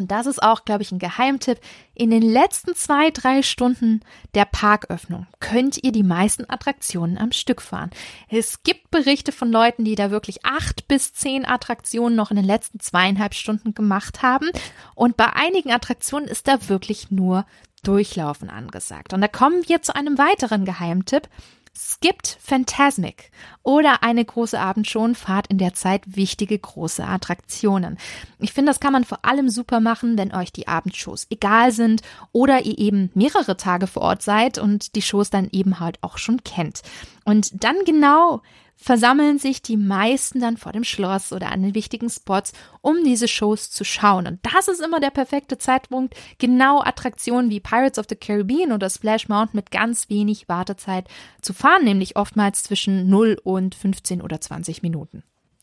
[0.00, 1.60] und das ist auch, glaube ich, ein Geheimtipp.
[1.92, 4.00] In den letzten zwei, drei Stunden
[4.34, 7.90] der Parköffnung könnt ihr die meisten Attraktionen am Stück fahren.
[8.30, 12.46] Es gibt Berichte von Leuten, die da wirklich acht bis zehn Attraktionen noch in den
[12.46, 14.48] letzten zweieinhalb Stunden gemacht haben.
[14.94, 17.44] Und bei einigen Attraktionen ist da wirklich nur
[17.82, 19.12] Durchlaufen angesagt.
[19.12, 21.28] Und da kommen wir zu einem weiteren Geheimtipp.
[21.72, 23.30] Skippt Phantasmic
[23.62, 27.96] oder eine große Abendshow fahrt in der Zeit wichtige große Attraktionen.
[28.38, 32.02] Ich finde, das kann man vor allem super machen, wenn euch die Abendshows egal sind
[32.32, 36.18] oder ihr eben mehrere Tage vor Ort seid und die Shows dann eben halt auch
[36.18, 36.82] schon kennt.
[37.24, 38.42] Und dann genau
[38.82, 43.28] versammeln sich die meisten dann vor dem Schloss oder an den wichtigen Spots, um diese
[43.28, 44.26] Shows zu schauen.
[44.26, 48.88] Und das ist immer der perfekte Zeitpunkt, genau Attraktionen wie Pirates of the Caribbean oder
[48.88, 51.08] Splash Mountain mit ganz wenig Wartezeit
[51.42, 55.22] zu fahren, nämlich oftmals zwischen 0 und 15 oder 20 Minuten.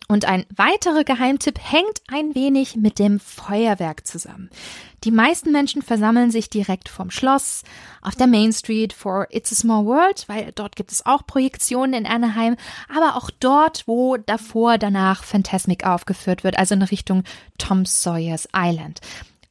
[0.09, 4.49] Und ein weiterer Geheimtipp hängt ein wenig mit dem Feuerwerk zusammen.
[5.03, 7.63] Die meisten Menschen versammeln sich direkt vom Schloss,
[8.01, 11.93] auf der Main Street for It's a Small World, weil dort gibt es auch Projektionen
[11.93, 12.55] in Anaheim,
[12.87, 17.23] aber auch dort, wo davor, danach Phantasmic aufgeführt wird, also in Richtung
[17.57, 19.01] Tom Sawyer's Island.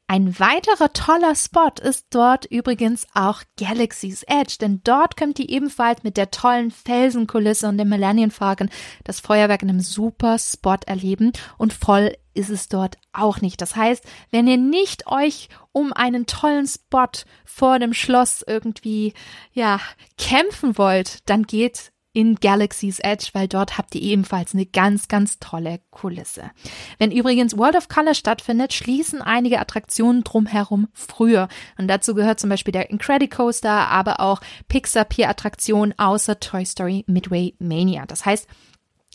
[0.08, 6.04] Ein weiterer toller Spot ist dort übrigens auch Galaxy's Edge, denn dort könnt ihr ebenfalls
[6.04, 8.70] mit der tollen Felsenkulisse und dem Millennium Falcon
[9.02, 13.60] das Feuerwerk in einem super Spot erleben und voll ist es dort auch nicht.
[13.60, 17.08] Das heißt, wenn ihr nicht euch um einen tollen Spot
[17.44, 19.12] vor dem Schloss irgendwie,
[19.52, 19.80] ja,
[20.18, 25.38] kämpfen wollt, dann geht in Galaxy's Edge, weil dort habt ihr ebenfalls eine ganz, ganz
[25.38, 26.50] tolle Kulisse.
[26.98, 31.48] Wenn übrigens World of Color stattfindet, schließen einige Attraktionen drumherum früher.
[31.76, 37.04] Und dazu gehört zum Beispiel der Incredicoaster, aber auch Pixar Pier Attraktionen außer Toy Story
[37.06, 38.06] Midway Mania.
[38.06, 38.48] Das heißt,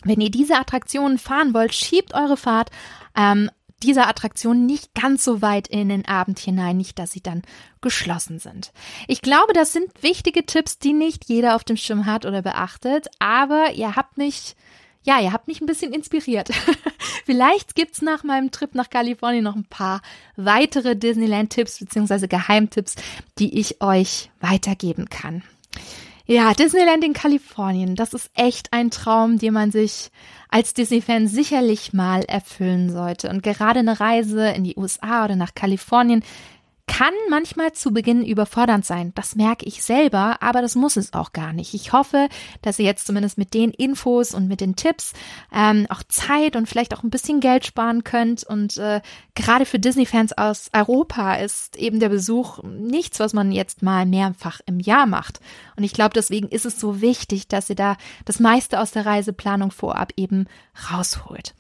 [0.04, 2.70] wenn ihr diese Attraktionen fahren wollt, schiebt eure Fahrt
[3.18, 3.50] ähm,
[3.84, 7.42] dieser Attraktion nicht ganz so weit in den Abend hinein, nicht, dass sie dann
[7.82, 8.72] geschlossen sind.
[9.08, 13.08] Ich glaube, das sind wichtige Tipps, die nicht jeder auf dem Schirm hat oder beachtet,
[13.20, 14.56] aber ihr habt mich,
[15.04, 16.50] ja, ihr habt mich ein bisschen inspiriert.
[17.26, 20.02] Vielleicht gibt's nach meinem Trip nach Kalifornien noch ein paar
[20.36, 22.96] weitere Disneyland-Tipps beziehungsweise Geheimtipps,
[23.40, 25.44] die ich euch weitergeben kann.
[26.32, 30.12] Ja, Disneyland in Kalifornien, das ist echt ein Traum, den man sich
[30.48, 33.30] als Disney-Fan sicherlich mal erfüllen sollte.
[33.30, 36.24] Und gerade eine Reise in die USA oder nach Kalifornien
[36.92, 39.14] kann manchmal zu Beginn überfordernd sein.
[39.16, 41.74] Das merke ich selber, aber das muss es auch gar nicht.
[41.74, 42.28] Ich hoffe,
[42.62, 45.14] dass ihr jetzt zumindest mit den Infos und mit den Tipps
[45.54, 48.44] ähm, auch Zeit und vielleicht auch ein bisschen Geld sparen könnt.
[48.44, 49.00] Und äh,
[49.36, 54.60] gerade für Disney-Fans aus Europa ist eben der Besuch nichts, was man jetzt mal mehrfach
[54.66, 55.40] im Jahr macht.
[55.78, 57.96] Und ich glaube, deswegen ist es so wichtig, dass ihr da
[58.26, 60.46] das meiste aus der Reiseplanung vorab eben
[60.92, 61.54] rausholt.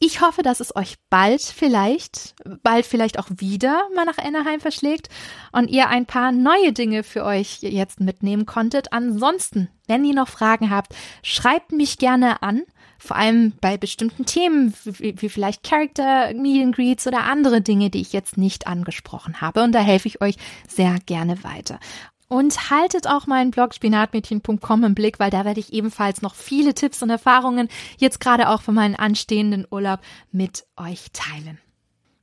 [0.00, 5.08] Ich hoffe, dass es euch bald vielleicht, bald vielleicht auch wieder mal nach Anaheim verschlägt
[5.50, 8.92] und ihr ein paar neue Dinge für euch jetzt mitnehmen konntet.
[8.92, 10.94] Ansonsten, wenn ihr noch Fragen habt,
[11.24, 12.62] schreibt mich gerne an.
[13.00, 17.90] Vor allem bei bestimmten Themen, wie, wie vielleicht Character, Meet and Greets oder andere Dinge,
[17.90, 19.62] die ich jetzt nicht angesprochen habe.
[19.62, 20.36] Und da helfe ich euch
[20.68, 21.80] sehr gerne weiter.
[22.28, 26.74] Und haltet auch meinen Blog spinatmädchen.com im Blick, weil da werde ich ebenfalls noch viele
[26.74, 30.00] Tipps und Erfahrungen jetzt gerade auch für meinen anstehenden Urlaub
[30.30, 31.58] mit euch teilen.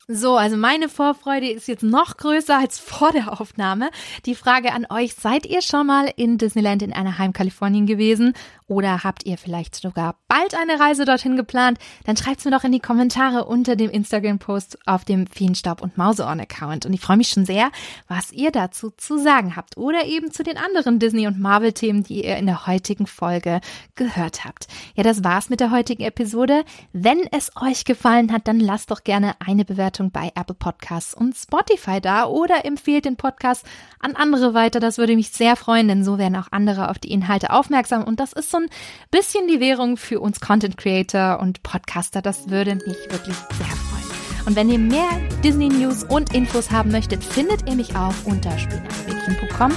[0.07, 3.90] So, also meine Vorfreude ist jetzt noch größer als vor der Aufnahme.
[4.27, 8.34] Die Frage an euch, seid ihr schon mal in Disneyland in Anaheim, Kalifornien gewesen?
[8.67, 11.77] Oder habt ihr vielleicht sogar bald eine Reise dorthin geplant?
[12.05, 15.97] Dann schreibt es mir doch in die Kommentare unter dem Instagram-Post auf dem Feenstaub und
[15.97, 16.87] Mauseohren-Account.
[16.87, 17.69] Und ich freue mich schon sehr,
[18.07, 19.77] was ihr dazu zu sagen habt.
[19.77, 23.61] Oder eben zu den anderen Disney- und Marvel-Themen, die ihr in der heutigen Folge
[23.93, 24.67] gehört habt.
[24.95, 26.63] Ja, das war's mit der heutigen Episode.
[26.91, 31.35] Wenn es euch gefallen hat, dann lasst doch gerne eine Bewertung bei Apple Podcasts und
[31.35, 33.63] Spotify da oder empfehlt den Podcast
[33.99, 34.79] an andere weiter.
[34.79, 38.03] Das würde mich sehr freuen, denn so werden auch andere auf die Inhalte aufmerksam.
[38.03, 38.69] Und das ist so ein
[39.11, 42.22] bisschen die Währung für uns Content Creator und Podcaster.
[42.22, 44.06] Das würde mich wirklich sehr freuen.
[44.45, 45.10] Und wenn ihr mehr
[45.44, 49.72] Disney News und Infos haben möchtet, findet ihr mich auch unter spinatmädchen.com.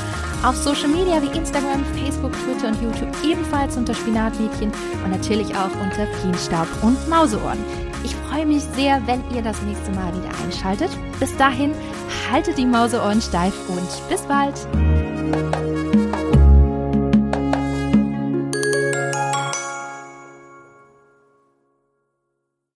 [0.45, 4.71] Auf Social Media wie Instagram, Facebook, Twitter und YouTube ebenfalls unter Spinatmädchen
[5.05, 7.59] und natürlich auch unter Feenstaub und Mauseohren.
[8.05, 10.91] Ich freue mich sehr, wenn ihr das nächste Mal wieder einschaltet.
[11.19, 11.75] Bis dahin,
[12.31, 15.88] haltet die Mauseohren steif und bis bald.